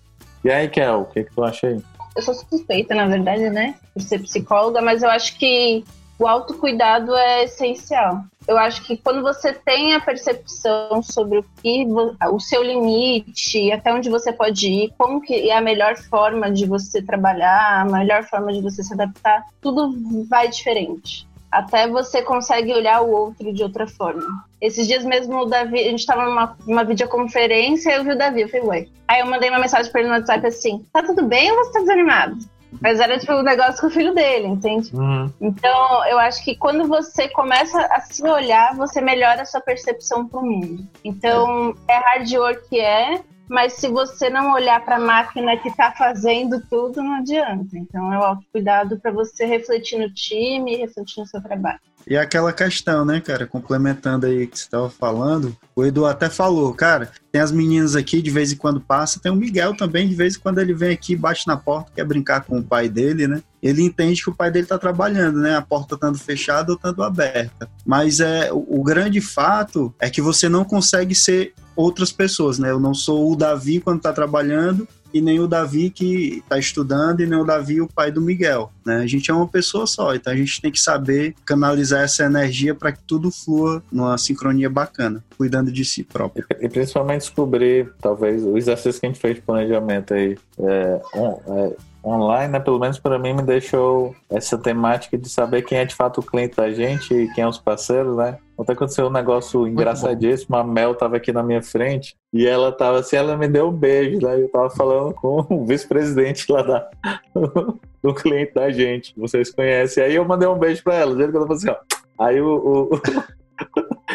E 0.45 0.51
aí, 0.51 0.69
Kel, 0.69 1.01
o 1.01 1.05
que, 1.07 1.25
que 1.25 1.35
tu 1.35 1.43
acha 1.43 1.67
aí? 1.67 1.81
Eu 2.17 2.23
sou 2.23 2.35
suspeita, 2.35 2.95
na 2.95 3.07
verdade, 3.07 3.51
né? 3.51 3.75
Por 3.93 4.03
ser 4.03 4.21
psicóloga, 4.21 4.81
mas 4.81 5.03
eu 5.03 5.11
acho 5.11 5.37
que 5.37 5.85
o 6.19 6.27
autocuidado 6.27 7.15
é 7.15 7.45
essencial. 7.45 8.25
Eu 8.47 8.59
acho 8.59 8.85
que 8.85 8.97
quando 8.97 9.23
você 9.23 9.53
tem 9.53 9.95
a 9.95 10.01
percepção 10.01 11.03
sobre 11.03 11.39
o 11.39 11.45
que 11.63 11.87
o 12.31 12.39
seu 12.39 12.63
limite, 12.63 13.73
até 13.73 13.93
onde 13.93 14.11
você 14.11 14.33
pode 14.33 14.69
ir, 14.69 14.93
como 14.99 15.21
que 15.21 15.51
é 15.51 15.57
a 15.57 15.63
melhor 15.63 15.97
forma 15.97 16.51
de 16.51 16.67
você 16.67 17.03
trabalhar, 17.03 17.81
a 17.81 17.85
melhor 17.85 18.23
forma 18.25 18.53
de 18.53 18.61
você 18.61 18.83
se 18.83 18.93
adaptar, 18.93 19.45
tudo 19.61 19.95
vai 20.29 20.49
diferente. 20.49 21.27
Até 21.55 21.87
você 21.87 22.21
consegue 22.21 22.73
olhar 22.73 23.01
o 23.01 23.11
outro 23.11 23.53
de 23.53 23.63
outra 23.63 23.87
forma. 23.87 24.45
Esses 24.61 24.89
dias 24.89 25.05
mesmo 25.05 25.39
o 25.39 25.45
Davi, 25.45 25.79
a 25.79 25.91
gente 25.91 26.01
estava 26.01 26.25
numa, 26.25 26.57
numa 26.67 26.85
videoconferência 26.85 27.91
e 27.91 27.97
eu 27.97 28.03
vi 28.03 28.11
o 28.11 28.19
Davi, 28.19 28.41
eu 28.41 28.49
falei, 28.49 28.67
ué. 28.67 28.87
Aí 29.07 29.21
eu 29.21 29.27
mandei 29.27 29.51
uma 29.51 29.61
mensagem 29.61 29.91
para 29.93 30.01
ele 30.01 30.11
no 30.11 30.17
WhatsApp 30.17 30.45
assim: 30.47 30.85
tá 30.93 31.01
tudo 31.03 31.25
bem 31.27 31.53
ou 31.53 31.59
você 31.59 31.73
tá 31.75 31.81
desanimado? 31.81 32.39
Mas 32.81 32.99
era 32.99 33.17
tipo 33.19 33.33
um 33.35 33.43
negócio 33.43 33.81
com 33.81 33.87
o 33.87 33.91
filho 33.91 34.13
dele, 34.13 34.49
entende? 34.49 34.91
Uhum. 34.95 35.31
Então, 35.41 36.05
eu 36.07 36.19
acho 36.19 36.43
que 36.45 36.57
quando 36.57 36.89
você 36.89 37.29
começa 37.29 37.79
a 37.87 38.01
se 38.01 38.27
olhar, 38.27 38.75
você 38.75 39.01
melhora 39.01 39.43
a 39.43 39.47
sua 39.47 39.61
percepção 39.61 40.27
pro 40.27 40.43
mundo. 40.43 40.85
Então, 41.05 41.73
é, 41.87 41.95
hard 41.95 42.33
work, 42.33 42.81
é, 42.81 43.21
mas 43.49 43.75
se 43.75 43.89
você 43.89 44.31
não 44.31 44.53
olhar 44.53 44.85
para 44.85 44.97
a 44.97 45.01
máquina 45.01 45.57
que 45.57 45.69
está 45.69 45.93
fazendo 45.93 46.61
tudo, 46.69 47.03
não 47.03 47.15
adianta. 47.15 47.77
Então, 47.77 48.13
é 48.13 48.19
o 48.19 48.23
autocuidado 48.23 48.99
para 48.99 49.11
você 49.11 49.45
refletir 49.45 49.99
no 49.99 50.13
time 50.13 50.77
refletir 50.77 51.21
no 51.21 51.27
seu 51.27 51.43
trabalho. 51.43 51.81
E 52.07 52.19
aquela 52.19 52.53
questão, 52.53 53.03
né, 53.05 53.19
cara, 53.19 53.47
complementando 53.47 54.27
aí 54.27 54.47
que 54.47 54.59
você 54.59 54.65
estava 54.65 54.91
falando, 54.91 55.57
o 55.75 55.85
Edu 55.85 56.05
até 56.05 56.29
falou, 56.29 56.75
cara, 56.75 57.11
tem 57.33 57.41
as 57.41 57.51
meninas 57.51 57.97
aqui, 57.97 58.21
de 58.21 58.31
vez 58.31 58.53
em 58.53 58.57
quando 58.57 58.81
passa, 58.81 59.19
tem 59.19 59.33
o 59.33 59.37
Miguel 59.37 59.75
também, 59.75 60.07
de 60.07 60.15
vez 60.15 60.37
em 60.37 60.41
quando 60.41 60.59
ele 60.59 60.75
vem 60.75 60.93
aqui, 60.93 61.17
bate 61.17 61.47
na 61.47 61.57
porta, 61.57 61.93
quer 61.95 62.05
brincar 62.05 62.45
com 62.45 62.59
o 62.59 62.63
pai 62.63 62.91
dele, 62.91 63.27
né? 63.27 63.43
Ele 63.63 63.83
entende 63.83 64.23
que 64.23 64.29
o 64.29 64.35
pai 64.35 64.51
dele 64.51 64.67
tá 64.67 64.79
trabalhando, 64.79 65.41
né? 65.41 65.57
A 65.57 65.63
porta 65.63 65.95
estando 65.95 66.19
fechada 66.19 66.73
ou 66.73 66.77
estando 66.77 67.03
aberta. 67.03 67.71
Mas 67.87 68.21
é 68.21 68.53
o, 68.53 68.81
o 68.81 68.83
grande 68.83 69.23
fato 69.23 69.95
é 69.99 70.11
que 70.11 70.21
você 70.21 70.47
não 70.47 70.65
consegue 70.65 71.15
ser 71.15 71.55
outras 71.77 72.13
pessoas, 72.13 72.59
né? 72.59 72.71
Eu 72.71 72.81
não 72.81 72.95
sou 72.95 73.33
o 73.33 73.37
Davi 73.37 73.81
quando 73.81 74.01
tá 74.01 74.13
trabalhando 74.13 74.87
e 75.15 75.21
nem 75.21 75.39
o 75.39 75.47
Davi 75.47 75.91
que 75.91 76.39
está 76.39 76.59
estudando 76.59 77.21
e 77.21 77.27
nem 77.27 77.39
o 77.39 77.45
Davi 77.45 77.81
o 77.81 77.87
pai 77.87 78.11
do 78.11 78.21
Miguel. 78.21 78.73
Né? 78.85 78.97
A 78.97 79.07
gente 79.07 79.31
é 79.31 79.35
uma 79.35 79.47
pessoa 79.47 79.87
só, 79.87 80.13
então 80.13 80.33
a 80.33 80.37
gente 80.37 80.61
tem 80.61 80.73
que 80.73 80.81
saber 80.81 81.37
canalizar 81.47 82.03
essa 82.03 82.25
energia 82.25 82.75
para 82.75 82.91
que 82.91 82.99
tudo 83.07 83.31
flua 83.31 83.81
numa 83.93 84.19
sincronia 84.19 84.69
bacana, 84.69 85.25
cuidando 85.39 85.71
de 85.71 85.85
si 85.85 86.03
próprio. 86.03 86.45
E, 86.61 86.69
principalmente 86.69 87.21
descobrir, 87.21 87.93
talvez, 88.01 88.43
o 88.43 88.59
exercício 88.59 89.01
que 89.01 89.07
a 89.07 89.09
gente 89.11 89.21
fez 89.21 89.37
de 89.37 89.43
planejamento 89.43 90.15
aí. 90.15 90.37
É, 90.59 91.01
um, 91.15 91.31
é 91.55 91.77
online, 92.05 92.53
né, 92.53 92.61
pelo 92.61 92.79
menos 92.79 92.99
para 92.99 93.19
mim, 93.19 93.33
me 93.33 93.43
deixou 93.43 94.15
essa 94.29 94.59
temática 94.59 95.17
de 95.17 95.29
saber 95.29 95.63
quem 95.63 95.79
é 95.79 95.85
de 95.85 95.95
fato 95.95 96.21
o 96.21 96.23
cliente 96.23 96.57
da 96.57 96.71
gente 96.71 97.15
e 97.15 97.33
quem 97.33 97.43
é 97.43 97.49
os 97.49 97.59
parceiros, 97.59 98.17
né? 98.17 98.39
Ontem 98.57 98.73
aconteceu 98.73 99.07
um 99.07 99.11
negócio 99.11 99.67
engraçadíssimo, 99.67 100.57
a 100.57 100.63
Mel 100.63 100.95
tava 100.95 101.17
aqui 101.17 101.33
na 101.33 101.43
minha 101.43 101.63
frente 101.63 102.15
e 102.33 102.47
ela 102.47 102.71
tava 102.71 102.99
assim, 102.99 103.17
ela 103.17 103.37
me 103.37 103.49
deu 103.49 103.69
um 103.69 103.73
beijo, 103.73 104.25
né? 104.25 104.41
Eu 104.41 104.49
tava 104.49 104.71
falando 104.71 105.15
com 105.15 105.47
o 105.49 105.65
vice-presidente 105.65 106.51
lá 106.53 106.63
da, 106.63 106.91
do 108.03 108.15
cliente 108.15 108.55
da 108.55 108.71
gente, 108.71 109.13
vocês 109.17 109.51
conhecem. 109.51 110.05
Aí 110.05 110.15
eu 110.15 110.25
mandei 110.25 110.47
um 110.47 110.59
beijo 110.59 110.85
para 110.85 110.95
ela, 110.97 111.13
do 111.13 111.17
jeito 111.17 111.31
que 111.31 111.37
ela 111.37 111.47
falou 111.47 111.59
assim, 111.59 111.71
ó. 111.71 112.25
Aí 112.25 112.41
o, 112.41 112.93
o, 112.93 113.01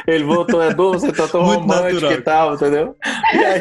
ele 0.09 0.23
voltou, 0.23 0.63
Edu, 0.63 0.91
você 0.91 1.11
tá 1.11 1.27
tão 1.27 1.43
Muito 1.43 1.61
romântico 1.61 1.93
natural. 1.93 2.11
e 2.13 2.21
tal, 2.21 2.53
entendeu? 2.55 2.95
E 3.33 3.37
aí, 3.37 3.59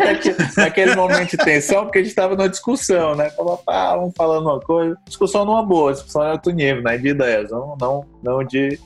naquele 0.57 0.95
momento 0.95 1.31
de 1.31 1.37
tensão, 1.37 1.85
porque 1.85 1.99
a 1.99 2.03
gente 2.03 2.15
tava 2.15 2.35
numa 2.37 2.49
discussão, 2.49 3.15
né? 3.15 3.31
Tava 3.31 3.57
pá, 3.59 3.97
um 3.99 4.11
falando 4.17 4.49
uma 4.49 4.61
coisa, 4.61 4.97
discussão 5.07 5.45
numa 5.45 5.63
boa, 5.63 5.93
discussão 5.93 6.23
em 6.25 6.31
alto 6.31 6.51
nível, 6.51 6.83
né? 6.83 6.97
De 6.97 7.09
ideias, 7.09 7.51
não, 7.51 7.77
não, 7.81 8.05
não 8.23 8.45
de. 8.45 8.79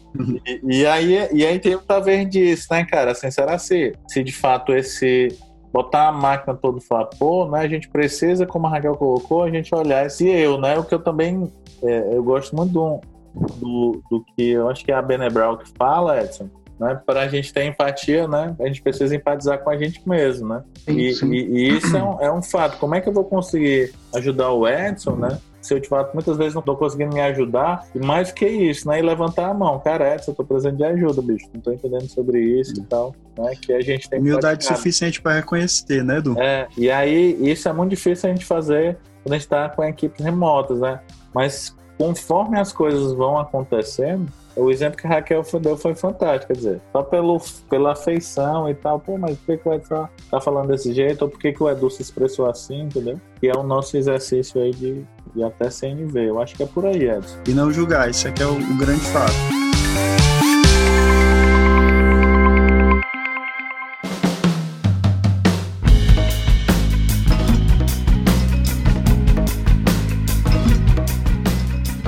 E, 0.45 0.81
e 0.81 0.87
aí, 0.87 1.29
e 1.33 1.47
aí 1.47 1.59
tem 1.59 1.77
muita 1.77 2.01
vez 2.01 2.29
disso, 2.29 2.67
né, 2.71 2.85
cara? 2.85 3.13
Assim, 3.13 3.31
será 3.31 3.59
se, 3.59 3.95
se 4.09 4.23
de 4.23 4.33
fato 4.33 4.75
esse 4.75 5.29
botar 5.73 6.09
a 6.09 6.13
máquina 6.13 6.55
todo 6.55 6.83
vapor, 6.89 7.51
né? 7.51 7.61
A 7.61 7.69
gente 7.69 7.89
precisa, 7.89 8.45
como 8.47 8.67
a 8.67 8.71
Raquel 8.71 8.97
colocou, 8.97 9.43
a 9.43 9.51
gente 9.51 9.75
olhar 9.75 10.05
esse 10.07 10.29
eu, 10.29 10.61
né? 10.61 10.79
O 10.79 10.85
que 10.85 10.95
eu 10.95 10.99
também 10.99 11.51
é, 11.83 12.15
eu 12.15 12.23
gosto 12.23 12.55
muito 12.55 12.73
do, 12.73 13.01
do, 13.35 14.03
do 14.11 14.25
que 14.37 14.51
eu 14.51 14.69
acho 14.69 14.85
que 14.85 14.93
é 14.93 14.95
a 14.95 15.03
Benebral 15.03 15.59
que 15.59 15.69
fala, 15.77 16.21
Edson, 16.23 16.49
né? 16.83 17.01
Para 17.07 17.21
a 17.21 17.29
gente 17.29 17.53
ter 17.53 17.65
empatia, 17.65 18.27
né? 18.27 18.57
A 18.59 18.67
gente 18.67 18.83
precisa 18.83 19.15
empatizar 19.15 19.61
com 19.61 19.71
a 19.71 19.77
gente 19.77 20.03
mesmo, 20.07 20.49
né? 20.49 20.65
E, 20.89 21.13
e, 21.13 21.27
e, 21.27 21.77
isso 21.79 21.97
é 21.97 22.03
um, 22.03 22.21
é 22.21 22.33
um 22.33 22.43
fato. 22.43 22.77
Como 22.79 22.95
é 22.97 23.01
que 23.01 23.09
eu 23.09 23.13
vou 23.13 23.25
conseguir 23.25 23.95
ajudar 24.13 24.51
o 24.51 24.67
Edson, 24.67 25.15
né? 25.15 25.39
se 25.61 25.73
eu 25.73 25.79
de 25.79 25.89
fato 25.89 26.13
muitas 26.13 26.37
vezes 26.37 26.55
não 26.55 26.59
estou 26.59 26.77
conseguindo 26.77 27.15
me 27.15 27.21
ajudar, 27.21 27.87
e 27.95 28.01
mais 28.01 28.33
que 28.33 28.45
isso, 28.45 28.89
né? 28.89 28.99
E 28.99 29.03
levantar 29.03 29.49
a 29.49 29.55
mão, 29.55 29.79
cara, 29.79 30.13
Edson, 30.13 30.33
eu 30.33 30.35
tô 30.35 30.45
precisando 30.45 30.77
de 30.77 30.83
ajuda, 30.83 31.23
bicho, 31.23 31.47
não 31.53 31.59
estou 31.59 31.73
entendendo 31.73 32.09
sobre 32.09 32.41
isso 32.41 32.75
e 32.81 32.83
tal, 32.83 33.15
né? 33.39 33.55
Que 33.55 33.73
a 33.73 33.81
gente 33.81 34.11
tem 34.11 34.19
Humildade 34.19 34.65
suficiente 34.65 35.23
para 35.23 35.37
reconhecer, 35.37 36.03
né, 36.03 36.19
Edu? 36.19 36.37
É, 36.37 36.67
e 36.77 36.91
aí 36.91 37.39
isso 37.49 37.69
é 37.69 37.73
muito 37.73 37.91
difícil 37.91 38.29
a 38.29 38.33
gente 38.33 38.45
fazer 38.45 38.99
quando 39.23 39.35
a 39.35 39.37
gente 39.37 39.45
está 39.45 39.69
com 39.69 39.85
equipes 39.85 40.25
remotas, 40.25 40.81
né? 40.81 40.99
Mas 41.33 41.77
conforme 41.97 42.59
as 42.59 42.73
coisas 42.73 43.13
vão 43.13 43.39
acontecendo, 43.39 44.27
o 44.57 44.71
exemplo 44.71 44.99
que 44.99 45.07
a 45.07 45.11
Raquel 45.11 45.43
deu 45.61 45.77
foi 45.77 45.95
fantástico, 45.95 46.49
quer 46.49 46.59
dizer, 46.59 46.81
só 46.93 47.03
pelo, 47.03 47.41
pela 47.69 47.93
afeição 47.93 48.69
e 48.69 48.75
tal, 48.75 49.01
pô, 49.01 49.17
mas 49.17 49.37
por 49.39 49.47
que, 49.47 49.57
que 49.59 49.69
o 49.69 49.73
Edson 49.73 50.09
tá 50.31 50.41
falando 50.41 50.69
desse 50.69 50.93
jeito, 50.93 51.23
ou 51.23 51.29
por 51.29 51.39
que, 51.39 51.53
que 51.53 51.63
o 51.63 51.69
Edu 51.69 51.91
se 51.91 52.03
expressou 52.03 52.47
assim, 52.47 52.83
entendeu? 52.83 53.21
Que 53.41 53.49
é 53.49 53.57
o 53.57 53.63
nosso 53.63 53.97
exercício 53.97 54.61
aí 54.61 54.71
de, 54.73 55.05
de 55.35 55.43
até 55.43 55.71
CNV. 55.71 56.29
Eu 56.29 56.41
acho 56.41 56.55
que 56.55 56.63
é 56.63 56.67
por 56.67 56.87
aí, 56.87 57.09
Edson. 57.09 57.39
E 57.49 57.53
não 57.53 57.73
julgar, 57.73 58.09
isso 58.11 58.29
aqui 58.29 58.43
é 58.43 58.47
o, 58.47 58.53
o 58.53 58.77
grande 58.77 59.05
fato. 59.07 59.33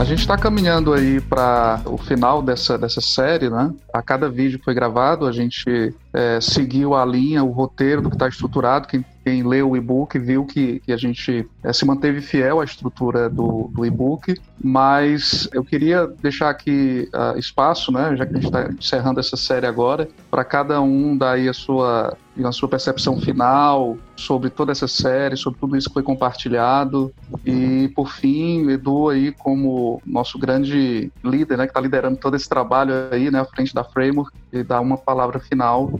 A 0.05 0.07
gente 0.07 0.21
está 0.21 0.37
caminhando 0.37 0.93
aí 0.93 1.19
para 1.19 1.81
o 1.87 1.97
final 1.97 2.43
dessa, 2.43 2.77
dessa 2.77 3.01
série, 3.01 3.49
né? 3.49 3.73
A 3.91 4.03
cada 4.03 4.29
vídeo 4.29 4.59
que 4.59 4.65
foi 4.67 4.75
gravado, 4.75 5.27
a 5.27 5.33
gente 5.33 5.95
é, 6.13 6.39
seguiu 6.43 6.95
a 6.95 7.07
linha, 7.07 7.43
o 7.43 7.51
roteiro 7.51 8.03
do 8.03 8.11
que 8.11 8.17
está 8.17 8.29
estruturado. 8.29 8.87
Quem 8.87 9.03
quem 9.25 9.43
leu 9.43 9.71
o 9.71 9.77
e-book 9.77 10.19
viu 10.19 10.45
que, 10.45 10.81
que 10.81 10.93
a 10.93 10.99
gente 10.99 11.49
é, 11.63 11.73
se 11.73 11.87
manteve 11.87 12.21
fiel 12.21 12.61
à 12.61 12.65
estrutura 12.65 13.31
do, 13.31 13.71
do 13.73 13.87
e-book, 13.87 14.39
mas 14.63 15.49
eu 15.53 15.65
queria 15.65 16.07
deixar 16.07 16.51
aqui 16.51 17.09
uh, 17.15 17.39
espaço, 17.39 17.91
né, 17.91 18.15
já 18.17 18.27
que 18.27 18.33
a 18.33 18.37
gente 18.37 18.47
está 18.47 18.71
encerrando 18.71 19.19
essa 19.19 19.37
série 19.37 19.67
agora, 19.67 20.07
para 20.31 20.45
cada 20.45 20.81
um 20.83 21.17
dar 21.17 21.33
aí 21.33 21.49
a 21.49 21.55
sua, 21.55 22.15
a 22.43 22.51
sua 22.51 22.69
percepção 22.69 23.21
final 23.21 23.97
sobre 24.17 24.51
toda 24.51 24.73
essa 24.73 24.89
série, 24.89 25.37
sobre 25.37 25.61
tudo 25.61 25.77
isso 25.77 25.89
que 25.89 25.95
foi 25.95 26.03
compartilhado. 26.03 27.13
E, 27.45 27.89
por 27.95 28.11
fim, 28.11 28.69
Edu 28.71 29.09
aí 29.09 29.31
como 29.33 30.03
nosso 30.05 30.39
grande 30.39 31.13
líder, 31.23 31.59
né, 31.59 31.67
que 31.67 31.71
está 31.71 31.81
liderando 31.81 32.17
todo 32.17 32.35
esse 32.35 32.49
trabalho 32.49 32.93
aí, 33.11 33.31
né, 33.31 33.41
à 33.41 33.45
frente 33.45 33.75
da 33.75 33.85
Framework, 33.85 34.33
e 34.53 34.63
dar 34.63 34.81
uma 34.81 34.97
palavra 34.97 35.39
final 35.39 35.93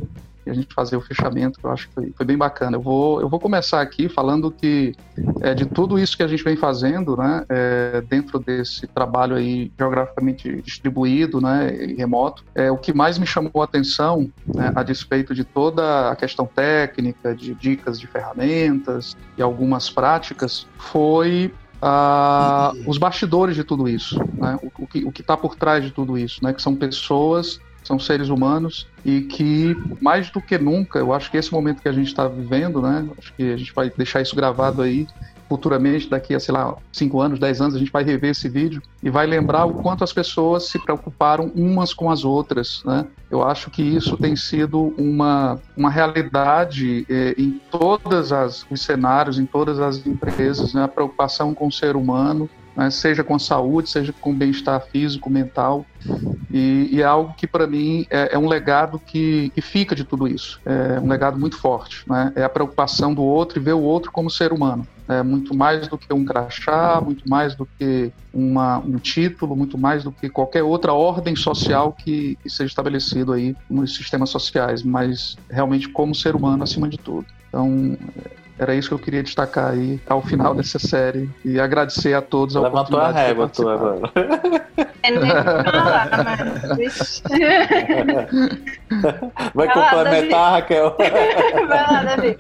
e 0.47 0.51
a 0.51 0.55
gente 0.55 0.75
fazer 0.75 0.97
o 0.97 1.01
fechamento, 1.01 1.59
que 1.59 1.67
eu 1.67 1.71
acho 1.71 1.89
que 1.89 1.95
foi, 1.95 2.13
foi, 2.17 2.27
bem 2.27 2.37
bacana. 2.37 2.77
Eu 2.77 2.81
vou, 2.81 3.21
eu 3.21 3.29
vou 3.29 3.41
começar 3.41 3.81
aqui 3.81 4.09
falando 4.09 4.51
que 4.51 4.95
é, 5.41 5.55
de 5.55 5.67
tudo 5.67 5.99
isso 5.99 6.17
que 6.17 6.23
a 6.23 6.27
gente 6.27 6.43
vem 6.43 6.57
fazendo, 6.57 7.17
né, 7.17 7.45
é, 7.49 8.03
dentro 8.09 8.39
desse 8.39 8.87
trabalho 8.87 9.37
aí 9.37 9.73
geograficamente 9.79 10.63
distribuído, 10.63 11.41
né, 11.41 11.75
e 11.75 11.95
remoto, 11.95 12.45
é, 12.55 12.71
o 12.71 12.77
que 12.77 12.93
mais 12.93 13.19
me 13.19 13.27
chamou 13.27 13.61
a 13.61 13.65
atenção, 13.65 14.31
né, 14.47 14.73
a 14.75 14.83
despeito 14.83 15.35
de 15.35 15.45
toda 15.45 16.11
a 16.11 16.17
questão 16.17 16.47
técnica, 16.47 17.35
de 17.35 17.55
dicas 17.55 17.99
de 17.99 18.07
ferramentas 18.07 19.17
e 19.37 19.43
algumas 19.43 19.91
práticas, 19.91 20.67
foi 20.77 21.53
os 22.87 22.99
bastidores 22.99 23.55
de 23.55 23.65
tudo 23.65 23.89
isso, 23.89 24.19
né? 24.35 24.59
o, 24.63 24.85
o 24.85 25.13
que 25.13 25.21
está 25.21 25.37
por 25.37 25.55
trás 25.55 25.85
de 25.85 25.91
tudo 25.91 26.17
isso, 26.17 26.43
né? 26.43 26.53
que 26.53 26.63
são 26.63 26.75
pessoas 26.75 27.61
são 27.85 27.99
seres 27.99 28.29
humanos 28.29 28.89
e 29.05 29.21
que 29.21 29.77
mais 30.01 30.31
do 30.31 30.41
que 30.41 30.59
nunca, 30.59 30.99
eu 30.99 31.13
acho 31.13 31.31
que 31.31 31.37
esse 31.37 31.53
momento 31.53 31.83
que 31.83 31.89
a 31.89 31.93
gente 31.93 32.09
está 32.09 32.27
vivendo, 32.27 32.81
né, 32.81 33.07
acho 33.19 33.33
que 33.35 33.53
a 33.53 33.57
gente 33.57 33.73
vai 33.73 33.91
deixar 33.91 34.23
isso 34.23 34.35
gravado 34.35 34.83
aí 34.83 35.07
futuramente, 35.49 36.09
daqui 36.09 36.35
a, 36.35 36.41
sei 36.41 36.55
lá, 36.55 36.75
5 36.93 37.21
anos, 37.21 37.39
10 37.39 37.61
anos, 37.61 37.75
a 37.75 37.79
gente 37.79 37.93
vai 37.93 38.03
rever 38.03 38.31
esse 38.31 38.49
vídeo 38.49 38.83
e 39.03 39.11
vai 39.11 39.27
lembrar 39.27 39.67
o 39.67 39.75
quanto 39.75 40.03
as 40.03 40.13
pessoas 40.13 40.69
se 40.69 40.79
preocuparam 40.79 41.53
umas 41.55 41.93
com 41.93 42.11
as 42.11 42.25
outras, 42.25 42.83
né? 42.85 43.07
Eu 43.31 43.43
acho 43.47 43.71
que 43.71 43.83
isso 43.83 44.17
tem 44.17 44.35
sido 44.37 44.95
uma, 44.97 45.61
uma 45.77 45.91
realidade 45.91 47.07
eh, 47.09 47.35
em 47.37 47.61
todos 47.71 48.33
os 48.71 48.81
cenários, 48.81 49.39
em 49.39 49.47
todas 49.47 49.79
as 49.79 50.05
empresas, 50.07 50.73
né? 50.73 50.85
A 50.85 50.89
preocupação 50.89 51.55
com 51.55 51.67
o 51.67 51.73
ser 51.73 51.95
humano, 51.95 52.49
né, 52.77 52.91
seja 52.91 53.23
com 53.23 53.39
saúde, 53.39 53.89
seja 53.89 54.13
com 54.13 54.35
bem-estar 54.35 54.81
físico, 54.81 55.31
mental, 55.31 55.87
e, 56.57 56.89
e, 56.93 57.03
é 57.03 57.05
algo 57.05 57.35
que 57.37 57.49
para 57.49 57.67
mim 57.67 58.07
é, 58.09 58.37
é, 58.37 58.39
um 58.39 58.47
legado 58.47 58.97
que, 59.01 59.51
que, 59.51 59.61
fica 59.61 59.93
de 59.93 60.05
tudo 60.05 60.29
isso, 60.29 60.61
é 60.65 61.01
um 61.01 61.09
legado 61.09 61.37
muito 61.37 61.59
forte, 61.59 62.09
né? 62.09 62.33
é 62.37 62.45
a 62.45 62.49
preocupação 62.49 63.13
do 63.13 63.25
outro 63.25 63.59
e 63.59 63.63
ver 63.63 63.73
o 63.73 63.81
outro 63.81 64.13
como 64.13 64.31
ser 64.31 64.53
humano, 64.53 64.87
é 65.09 65.21
muito 65.21 65.53
mais 65.53 65.89
do 65.89 65.99
que 65.99 66.15
um 66.15 66.25
crachá, 66.25 67.01
muito 67.01 67.29
mais 67.29 67.57
do 67.57 67.67
que 67.67 68.13
uma, 68.33 68.79
um 68.79 68.99
título, 68.99 69.57
muito 69.57 69.77
mais 69.77 70.05
do 70.05 70.13
que 70.13 70.29
qualquer 70.29 70.63
outra 70.63 70.93
ordem 70.93 71.35
social 71.35 71.93
que, 71.93 72.39
que 72.41 72.49
seja 72.49 72.69
estabelecido 72.69 73.33
aí 73.33 73.57
nos 73.69 73.97
sistemas 73.97 74.31
sociais, 74.31 74.85
mas 74.85 75.37
realmente 75.51 75.89
como 75.89 76.15
ser 76.15 76.37
humano 76.37 76.63
acima 76.63 76.89
de 76.89 76.99
tudo. 76.99 77.27
Então, 77.49 77.99
era 78.59 78.75
isso 78.75 78.89
que 78.89 78.95
eu 78.95 78.99
queria 78.99 79.23
destacar 79.23 79.73
aí 79.73 80.01
ao 80.07 80.23
final 80.23 80.55
dessa 80.55 80.79
série 80.79 81.29
e 81.45 81.59
agradecer 81.59 82.15
a 82.15 82.23
todos 82.23 82.57
a 82.57 82.61
Levantou 82.61 83.01
a 83.01 83.11
régua 83.11 83.49
tu 83.49 83.69
agora. 83.69 84.13
É 85.03 85.11
nem 85.11 85.21
falar, 85.31 86.11
mas... 86.79 87.23
Vai, 89.55 89.73
complementar, 89.73 90.53
Raquel. 90.53 90.97
Vai 90.99 91.69
lá, 91.69 92.05
Davi. 92.05 92.39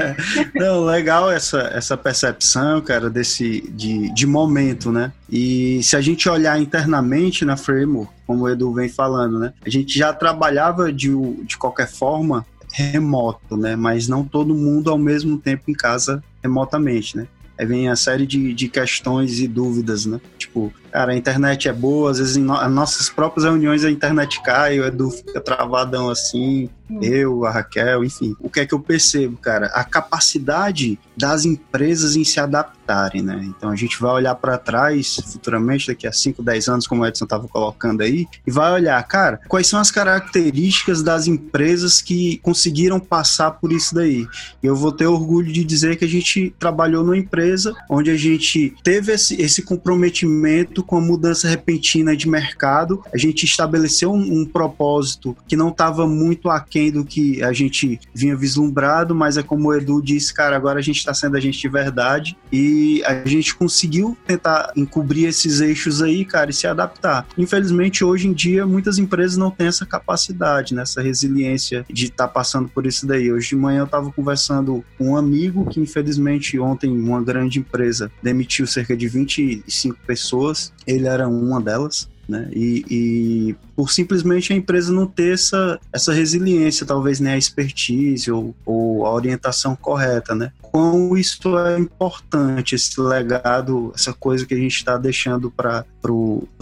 Não, 0.54 0.84
legal 0.84 1.30
essa, 1.30 1.70
essa 1.72 1.96
percepção, 1.96 2.80
cara, 2.80 3.08
desse 3.08 3.70
de, 3.70 4.12
de 4.12 4.26
momento, 4.26 4.90
né? 4.90 5.12
E 5.30 5.82
se 5.82 5.96
a 5.96 6.00
gente 6.00 6.28
olhar 6.28 6.60
internamente 6.60 7.44
na 7.44 7.56
Framework, 7.56 8.12
como 8.26 8.44
o 8.44 8.48
Edu 8.48 8.72
vem 8.72 8.88
falando, 8.88 9.38
né? 9.38 9.52
A 9.64 9.70
gente 9.70 9.96
já 9.96 10.12
trabalhava 10.12 10.92
de, 10.92 11.10
de 11.44 11.56
qualquer 11.56 11.88
forma 11.88 12.44
remoto, 12.72 13.56
né? 13.56 13.76
Mas 13.76 14.08
não 14.08 14.24
todo 14.24 14.54
mundo 14.54 14.90
ao 14.90 14.98
mesmo 14.98 15.38
tempo 15.38 15.70
em 15.70 15.74
casa 15.74 16.22
remotamente, 16.42 17.16
né? 17.16 17.26
Aí 17.58 17.66
vem 17.66 17.90
a 17.90 17.96
série 17.96 18.26
de, 18.26 18.54
de 18.54 18.68
questões 18.68 19.38
e 19.38 19.46
dúvidas, 19.46 20.06
né? 20.06 20.18
Tipo, 20.38 20.72
cara, 20.90 21.12
a 21.12 21.16
internet 21.16 21.68
é 21.68 21.72
boa, 21.72 22.10
às 22.10 22.18
vezes 22.18 22.36
em 22.36 22.42
no, 22.42 22.68
nossas 22.70 23.10
próprias 23.10 23.44
reuniões 23.44 23.84
a 23.84 23.90
internet 23.90 24.42
cai, 24.42 24.80
o 24.80 24.86
Edu 24.86 25.10
fica 25.10 25.40
travadão 25.40 26.08
assim, 26.08 26.70
Hum. 26.90 26.98
Eu, 27.02 27.44
a 27.44 27.50
Raquel, 27.50 28.04
enfim. 28.04 28.34
O 28.40 28.50
que 28.50 28.60
é 28.60 28.66
que 28.66 28.74
eu 28.74 28.80
percebo, 28.80 29.36
cara? 29.36 29.66
A 29.66 29.84
capacidade 29.84 30.98
das 31.16 31.44
empresas 31.44 32.16
em 32.16 32.24
se 32.24 32.40
adaptarem, 32.40 33.22
né? 33.22 33.40
Então 33.44 33.70
a 33.70 33.76
gente 33.76 34.00
vai 34.00 34.12
olhar 34.12 34.34
para 34.34 34.58
trás 34.58 35.20
futuramente, 35.32 35.86
daqui 35.86 36.06
a 36.06 36.12
5, 36.12 36.42
10 36.42 36.68
anos, 36.68 36.86
como 36.86 37.02
o 37.02 37.06
Edson 37.06 37.24
estava 37.24 37.46
colocando 37.46 38.00
aí, 38.00 38.26
e 38.46 38.50
vai 38.50 38.72
olhar, 38.72 39.00
cara, 39.06 39.40
quais 39.46 39.66
são 39.66 39.78
as 39.78 39.90
características 39.90 41.02
das 41.02 41.26
empresas 41.26 42.00
que 42.00 42.38
conseguiram 42.38 42.98
passar 42.98 43.52
por 43.52 43.70
isso 43.70 43.94
daí. 43.94 44.26
E 44.62 44.66
eu 44.66 44.74
vou 44.74 44.90
ter 44.90 45.06
orgulho 45.06 45.52
de 45.52 45.62
dizer 45.62 45.96
que 45.96 46.04
a 46.04 46.08
gente 46.08 46.54
trabalhou 46.58 47.04
numa 47.04 47.18
empresa 47.18 47.74
onde 47.88 48.10
a 48.10 48.16
gente 48.16 48.74
teve 48.82 49.12
esse, 49.12 49.40
esse 49.40 49.62
comprometimento 49.62 50.82
com 50.82 50.96
a 50.96 51.00
mudança 51.00 51.48
repentina 51.48 52.16
de 52.16 52.28
mercado, 52.28 53.02
a 53.12 53.18
gente 53.18 53.44
estabeleceu 53.44 54.12
um, 54.12 54.40
um 54.40 54.46
propósito 54.46 55.36
que 55.46 55.56
não 55.56 55.68
estava 55.68 56.06
muito 56.06 56.48
aquém 56.48 56.79
do 56.88 57.04
que 57.04 57.42
a 57.42 57.52
gente 57.52 57.98
vinha 58.14 58.36
vislumbrado, 58.36 59.12
mas 59.12 59.36
é 59.36 59.42
como 59.42 59.68
o 59.68 59.74
Edu 59.74 60.00
disse, 60.00 60.32
cara, 60.32 60.54
agora 60.54 60.78
a 60.78 60.82
gente 60.82 60.98
está 60.98 61.12
sendo 61.12 61.36
a 61.36 61.40
gente 61.40 61.58
de 61.58 61.68
verdade 61.68 62.36
e 62.52 63.02
a 63.04 63.26
gente 63.26 63.56
conseguiu 63.56 64.16
tentar 64.24 64.70
encobrir 64.76 65.26
esses 65.26 65.60
eixos 65.60 66.00
aí, 66.00 66.24
cara, 66.24 66.50
e 66.50 66.54
se 66.54 66.68
adaptar. 66.68 67.26
Infelizmente, 67.36 68.04
hoje 68.04 68.28
em 68.28 68.32
dia, 68.32 68.64
muitas 68.64 68.98
empresas 68.98 69.36
não 69.36 69.50
têm 69.50 69.66
essa 69.66 69.84
capacidade, 69.84 70.72
né, 70.72 70.82
essa 70.82 71.02
resiliência 71.02 71.84
de 71.90 72.04
estar 72.04 72.28
tá 72.28 72.32
passando 72.32 72.68
por 72.68 72.86
isso 72.86 73.04
daí. 73.04 73.32
Hoje 73.32 73.48
de 73.48 73.56
manhã 73.56 73.80
eu 73.80 73.84
estava 73.86 74.12
conversando 74.12 74.84
com 74.96 75.10
um 75.10 75.16
amigo 75.16 75.68
que, 75.68 75.80
infelizmente, 75.80 76.58
ontem 76.60 76.90
uma 76.90 77.20
grande 77.20 77.58
empresa 77.58 78.12
demitiu 78.22 78.66
cerca 78.66 78.96
de 78.96 79.08
25 79.08 79.98
pessoas, 80.06 80.72
ele 80.86 81.08
era 81.08 81.26
uma 81.26 81.60
delas 81.60 82.08
né? 82.28 82.48
E, 82.52 82.84
e, 82.90 83.56
por 83.74 83.90
simplesmente 83.90 84.52
a 84.52 84.56
empresa 84.56 84.92
não 84.92 85.06
ter 85.06 85.34
essa, 85.34 85.78
essa 85.92 86.12
resiliência, 86.12 86.86
talvez 86.86 87.20
nem 87.20 87.32
a 87.32 87.38
expertise 87.38 88.30
ou, 88.30 88.54
ou 88.64 89.06
a 89.06 89.12
orientação 89.12 89.74
correta, 89.74 90.34
né? 90.34 90.52
Quão 90.62 91.16
isso 91.16 91.58
é 91.58 91.78
importante, 91.78 92.74
esse 92.74 93.00
legado, 93.00 93.92
essa 93.94 94.12
coisa 94.12 94.46
que 94.46 94.54
a 94.54 94.58
gente 94.58 94.76
está 94.76 94.96
deixando 94.96 95.50
para 95.50 95.84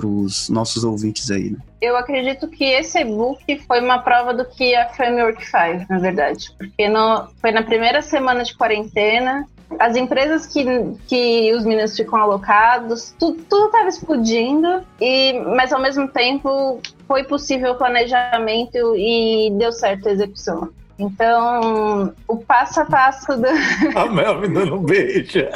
os 0.02 0.48
nossos 0.48 0.84
ouvintes 0.84 1.30
aí, 1.30 1.50
né? 1.50 1.58
Eu 1.80 1.96
acredito 1.96 2.48
que 2.48 2.64
esse 2.64 2.98
e-book 2.98 3.58
foi 3.66 3.80
uma 3.80 4.00
prova 4.00 4.34
do 4.34 4.44
que 4.44 4.74
a 4.74 4.88
Framework 4.88 5.48
faz, 5.48 5.88
na 5.88 5.98
verdade. 5.98 6.52
Porque 6.56 6.88
no, 6.88 7.28
foi 7.40 7.52
na 7.52 7.62
primeira 7.62 8.02
semana 8.02 8.42
de 8.42 8.56
quarentena, 8.56 9.46
as 9.78 9.96
empresas 9.96 10.46
que, 10.46 10.64
que 11.06 11.52
os 11.52 11.64
meninos 11.64 11.96
ficam 11.96 12.18
alocados, 12.18 13.14
tudo 13.18 13.66
estava 13.66 13.88
explodindo, 13.88 14.82
e, 15.00 15.34
mas 15.54 15.72
ao 15.72 15.80
mesmo 15.80 16.08
tempo 16.08 16.80
foi 17.06 17.24
possível 17.24 17.72
o 17.72 17.78
planejamento 17.78 18.96
e 18.96 19.50
deu 19.58 19.70
certo 19.72 20.08
a 20.08 20.12
execução. 20.12 20.70
Então, 20.98 22.12
o 22.26 22.36
passo 22.38 22.80
a 22.80 22.84
passo 22.84 23.36
do. 23.36 23.46
A 23.96 24.06
Mel 24.06 24.40
me 24.40 24.48
dando 24.48 24.74
um 24.74 24.82
beijo. 24.82 25.46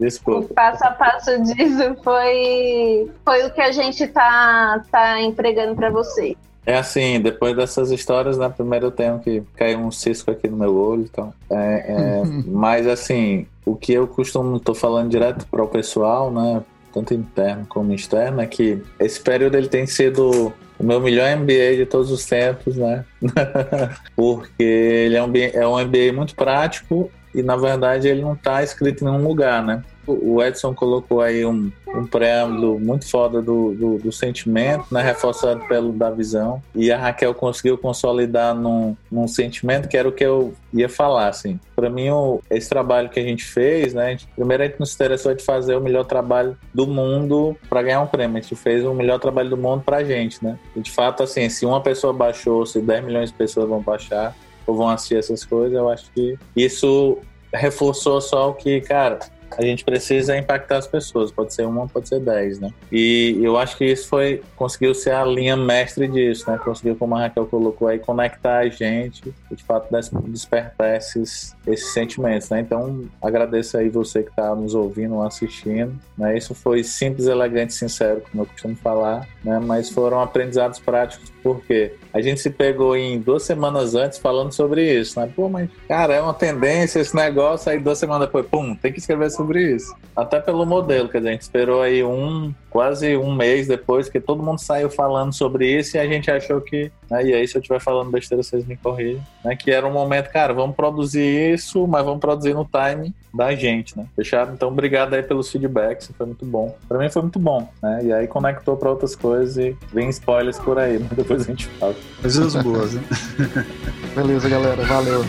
Desculpa. 0.00 0.40
O 0.40 0.54
passo 0.54 0.84
a 0.84 0.90
passo 0.90 1.42
disso 1.42 1.96
foi, 2.02 3.10
foi 3.24 3.46
o 3.46 3.52
que 3.52 3.60
a 3.60 3.70
gente 3.70 4.06
tá, 4.08 4.82
tá 4.90 5.20
entregando 5.20 5.76
para 5.76 5.90
vocês. 5.90 6.36
É 6.64 6.76
assim, 6.76 7.20
depois 7.20 7.56
dessas 7.56 7.90
histórias, 7.90 8.38
né, 8.38 8.48
primeiro 8.48 8.86
eu 8.86 8.90
tenho 8.90 9.18
que 9.18 9.42
cair 9.56 9.76
um 9.76 9.90
cisco 9.90 10.30
aqui 10.30 10.48
no 10.48 10.56
meu 10.56 10.76
olho, 10.76 11.02
então. 11.02 11.32
É, 11.50 11.84
é, 11.88 12.22
mas 12.46 12.86
assim, 12.86 13.46
o 13.64 13.76
que 13.76 13.92
eu 13.92 14.08
costumo, 14.08 14.58
tô 14.58 14.74
falando 14.74 15.10
direto 15.10 15.46
para 15.48 15.62
o 15.62 15.68
pessoal, 15.68 16.30
né, 16.30 16.62
tanto 16.92 17.14
interno 17.14 17.66
como 17.68 17.92
externo, 17.92 18.40
é 18.40 18.46
que 18.46 18.80
esse 18.98 19.20
período 19.20 19.56
ele 19.56 19.68
tem 19.68 19.86
sido 19.86 20.52
o 20.82 20.84
meu 20.84 21.00
melhor 21.00 21.36
MBA 21.36 21.76
de 21.76 21.86
todos 21.86 22.10
os 22.10 22.24
tempos, 22.26 22.76
né? 22.76 23.04
Porque 24.16 24.62
ele 24.62 25.16
é 25.16 25.22
um, 25.22 25.32
é 25.34 25.66
um 25.66 25.78
MBA 25.78 26.12
muito 26.12 26.34
prático 26.34 27.10
e 27.32 27.42
na 27.42 27.56
verdade 27.56 28.08
ele 28.08 28.20
não 28.20 28.34
está 28.34 28.62
escrito 28.62 29.02
em 29.02 29.08
nenhum 29.08 29.26
lugar, 29.26 29.64
né? 29.64 29.82
O 30.06 30.42
Edson 30.42 30.74
colocou 30.74 31.20
aí 31.20 31.44
um, 31.44 31.70
um 31.88 32.06
preâmbulo 32.06 32.78
muito 32.78 33.08
foda 33.08 33.40
do, 33.40 33.74
do, 33.74 33.98
do, 33.98 34.12
sentimento, 34.12 34.86
né, 34.90 35.02
reforçado 35.02 35.60
pelo 35.68 35.92
da 35.92 36.10
visão, 36.10 36.62
e 36.74 36.90
a 36.90 36.98
Raquel 36.98 37.34
conseguiu 37.34 37.78
consolidar 37.78 38.54
num, 38.54 38.96
num 39.10 39.28
sentimento 39.28 39.88
que 39.88 39.96
era 39.96 40.08
o 40.08 40.12
que 40.12 40.24
eu 40.24 40.54
ia 40.72 40.88
falar, 40.88 41.28
assim. 41.28 41.58
Para 41.74 41.88
mim, 41.88 42.10
o, 42.10 42.40
esse 42.50 42.68
trabalho 42.68 43.08
que 43.08 43.20
a 43.20 43.22
gente 43.22 43.44
fez, 43.44 43.94
né, 43.94 44.06
a 44.06 44.10
gente, 44.10 44.26
primeiro 44.34 44.62
a 44.62 44.66
gente 44.66 44.80
nos 44.80 44.94
interessou 44.94 45.34
de 45.34 45.44
fazer 45.44 45.76
o 45.76 45.80
melhor 45.80 46.04
trabalho 46.04 46.56
do 46.74 46.86
mundo 46.86 47.56
para 47.68 47.82
ganhar 47.82 48.00
um 48.00 48.06
prêmio. 48.06 48.38
A 48.38 48.40
gente 48.40 48.56
fez 48.56 48.84
o 48.84 48.94
melhor 48.94 49.18
trabalho 49.18 49.50
do 49.50 49.56
mundo 49.56 49.82
pra 49.84 50.02
gente, 50.02 50.42
né? 50.44 50.58
E 50.74 50.80
de 50.80 50.90
fato, 50.90 51.22
assim, 51.22 51.48
se 51.48 51.64
uma 51.64 51.80
pessoa 51.80 52.12
baixou, 52.12 52.64
se 52.66 52.80
10 52.80 53.04
milhões 53.04 53.30
de 53.30 53.36
pessoas 53.36 53.68
vão 53.68 53.80
baixar, 53.80 54.34
ou 54.66 54.76
vão 54.76 54.88
assistir 54.88 55.16
essas 55.16 55.44
coisas, 55.44 55.76
eu 55.76 55.88
acho 55.88 56.10
que 56.12 56.38
isso 56.56 57.18
reforçou 57.52 58.20
só 58.20 58.50
o 58.50 58.54
que, 58.54 58.80
cara, 58.80 59.18
a 59.58 59.62
gente 59.62 59.84
precisa 59.84 60.36
impactar 60.36 60.78
as 60.78 60.86
pessoas. 60.86 61.30
Pode 61.30 61.52
ser 61.54 61.66
uma, 61.66 61.86
pode 61.86 62.08
ser 62.08 62.20
dez, 62.20 62.58
né? 62.58 62.70
E 62.90 63.38
eu 63.42 63.56
acho 63.56 63.76
que 63.76 63.84
isso 63.84 64.08
foi 64.08 64.42
conseguiu 64.56 64.94
ser 64.94 65.12
a 65.12 65.24
linha 65.24 65.56
mestre 65.56 66.08
disso, 66.08 66.50
né? 66.50 66.58
Conseguiu, 66.58 66.96
como 66.96 67.14
a 67.16 67.20
Raquel 67.20 67.46
colocou 67.46 67.88
aí, 67.88 67.98
conectar 67.98 68.58
a 68.58 68.68
gente 68.68 69.34
e 69.50 69.56
de 69.56 69.62
fato 69.64 69.88
despertar 70.28 70.96
esses, 70.96 71.56
esses 71.66 71.92
sentimentos, 71.92 72.48
né? 72.50 72.60
Então 72.60 73.04
agradeço 73.20 73.76
aí 73.76 73.88
você 73.88 74.22
que 74.22 74.30
está 74.30 74.54
nos 74.54 74.74
ouvindo, 74.74 75.20
assistindo, 75.22 75.98
né? 76.16 76.36
Isso 76.36 76.54
foi 76.54 76.82
simples, 76.84 77.26
elegante, 77.26 77.74
sincero, 77.74 78.22
como 78.30 78.42
eu 78.42 78.46
costumo 78.46 78.76
falar, 78.76 79.28
né? 79.44 79.58
Mas 79.58 79.90
foram 79.90 80.20
aprendizados 80.20 80.78
práticos 80.78 81.30
porque 81.42 81.94
a 82.12 82.20
gente 82.20 82.40
se 82.40 82.50
pegou 82.50 82.96
em 82.96 83.18
duas 83.18 83.42
semanas 83.42 83.94
antes 83.94 84.18
falando 84.18 84.52
sobre 84.52 85.00
isso, 85.00 85.18
né? 85.18 85.30
Pô, 85.34 85.48
mas 85.48 85.68
cara, 85.88 86.14
é 86.14 86.20
uma 86.20 86.34
tendência 86.34 87.00
esse 87.00 87.14
negócio, 87.14 87.70
aí 87.70 87.78
duas 87.78 87.98
semanas 87.98 88.26
depois, 88.26 88.46
pum, 88.46 88.74
tem 88.74 88.92
que 88.92 88.98
escrever 88.98 89.30
sobre 89.30 89.74
isso. 89.74 89.94
Até 90.14 90.40
pelo 90.40 90.64
modelo, 90.66 91.08
dizer, 91.08 91.28
a 91.28 91.32
gente 91.32 91.42
esperou 91.42 91.82
aí 91.82 92.04
um, 92.04 92.54
quase 92.70 93.16
um 93.16 93.34
mês 93.34 93.66
depois 93.66 94.08
que 94.08 94.20
todo 94.20 94.42
mundo 94.42 94.58
saiu 94.58 94.90
falando 94.90 95.32
sobre 95.32 95.66
isso 95.66 95.96
e 95.96 96.00
a 96.00 96.06
gente 96.06 96.30
achou 96.30 96.60
que, 96.60 96.90
né, 97.10 97.24
e 97.24 97.34
aí 97.34 97.46
se 97.46 97.56
eu 97.56 97.60
estiver 97.60 97.80
falando 97.80 98.10
besteira, 98.10 98.42
vocês 98.42 98.66
me 98.66 98.76
corrigem, 98.76 99.22
né? 99.44 99.56
Que 99.56 99.70
era 99.70 99.86
um 99.86 99.92
momento, 99.92 100.30
cara, 100.30 100.52
vamos 100.52 100.76
produzir 100.76 101.52
isso, 101.52 101.86
mas 101.86 102.04
vamos 102.04 102.20
produzir 102.20 102.54
no 102.54 102.64
time 102.64 103.14
da 103.34 103.54
gente, 103.54 103.96
né? 103.96 104.06
Fechado? 104.14 104.52
Então, 104.54 104.68
obrigado 104.68 105.14
aí 105.14 105.22
pelos 105.22 105.50
feedbacks, 105.50 106.10
foi 106.16 106.26
muito 106.26 106.44
bom. 106.44 106.76
Pra 106.88 106.98
mim 106.98 107.08
foi 107.08 107.22
muito 107.22 107.38
bom, 107.38 107.68
né? 107.82 108.00
E 108.04 108.12
aí 108.12 108.26
conectou 108.26 108.76
pra 108.76 108.90
outras 108.90 109.16
coisas 109.16 109.56
e 109.56 109.76
vem 109.92 110.08
spoilers 110.10 110.58
por 110.58 110.78
aí, 110.78 110.98
mas 110.98 111.10
depois 111.16 111.42
a 111.42 111.44
gente 111.44 111.66
fala. 111.66 111.94
Coisas 112.20 112.54
boas, 112.56 112.94
né? 112.94 113.02
Beleza, 114.14 114.48
galera, 114.48 114.82
valeu. 114.84 115.24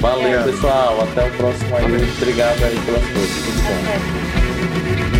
Valeu, 0.00 0.44
pessoal. 0.44 1.00
Até 1.02 1.26
o 1.26 1.36
próximo 1.36 1.76
aí. 1.76 1.82
Valeu. 1.82 2.08
Obrigado 2.16 2.64
aí 2.64 2.78
pelas 2.84 3.06
coisas. 3.06 3.44
Tudo 3.44 3.62
bom. 3.62 5.19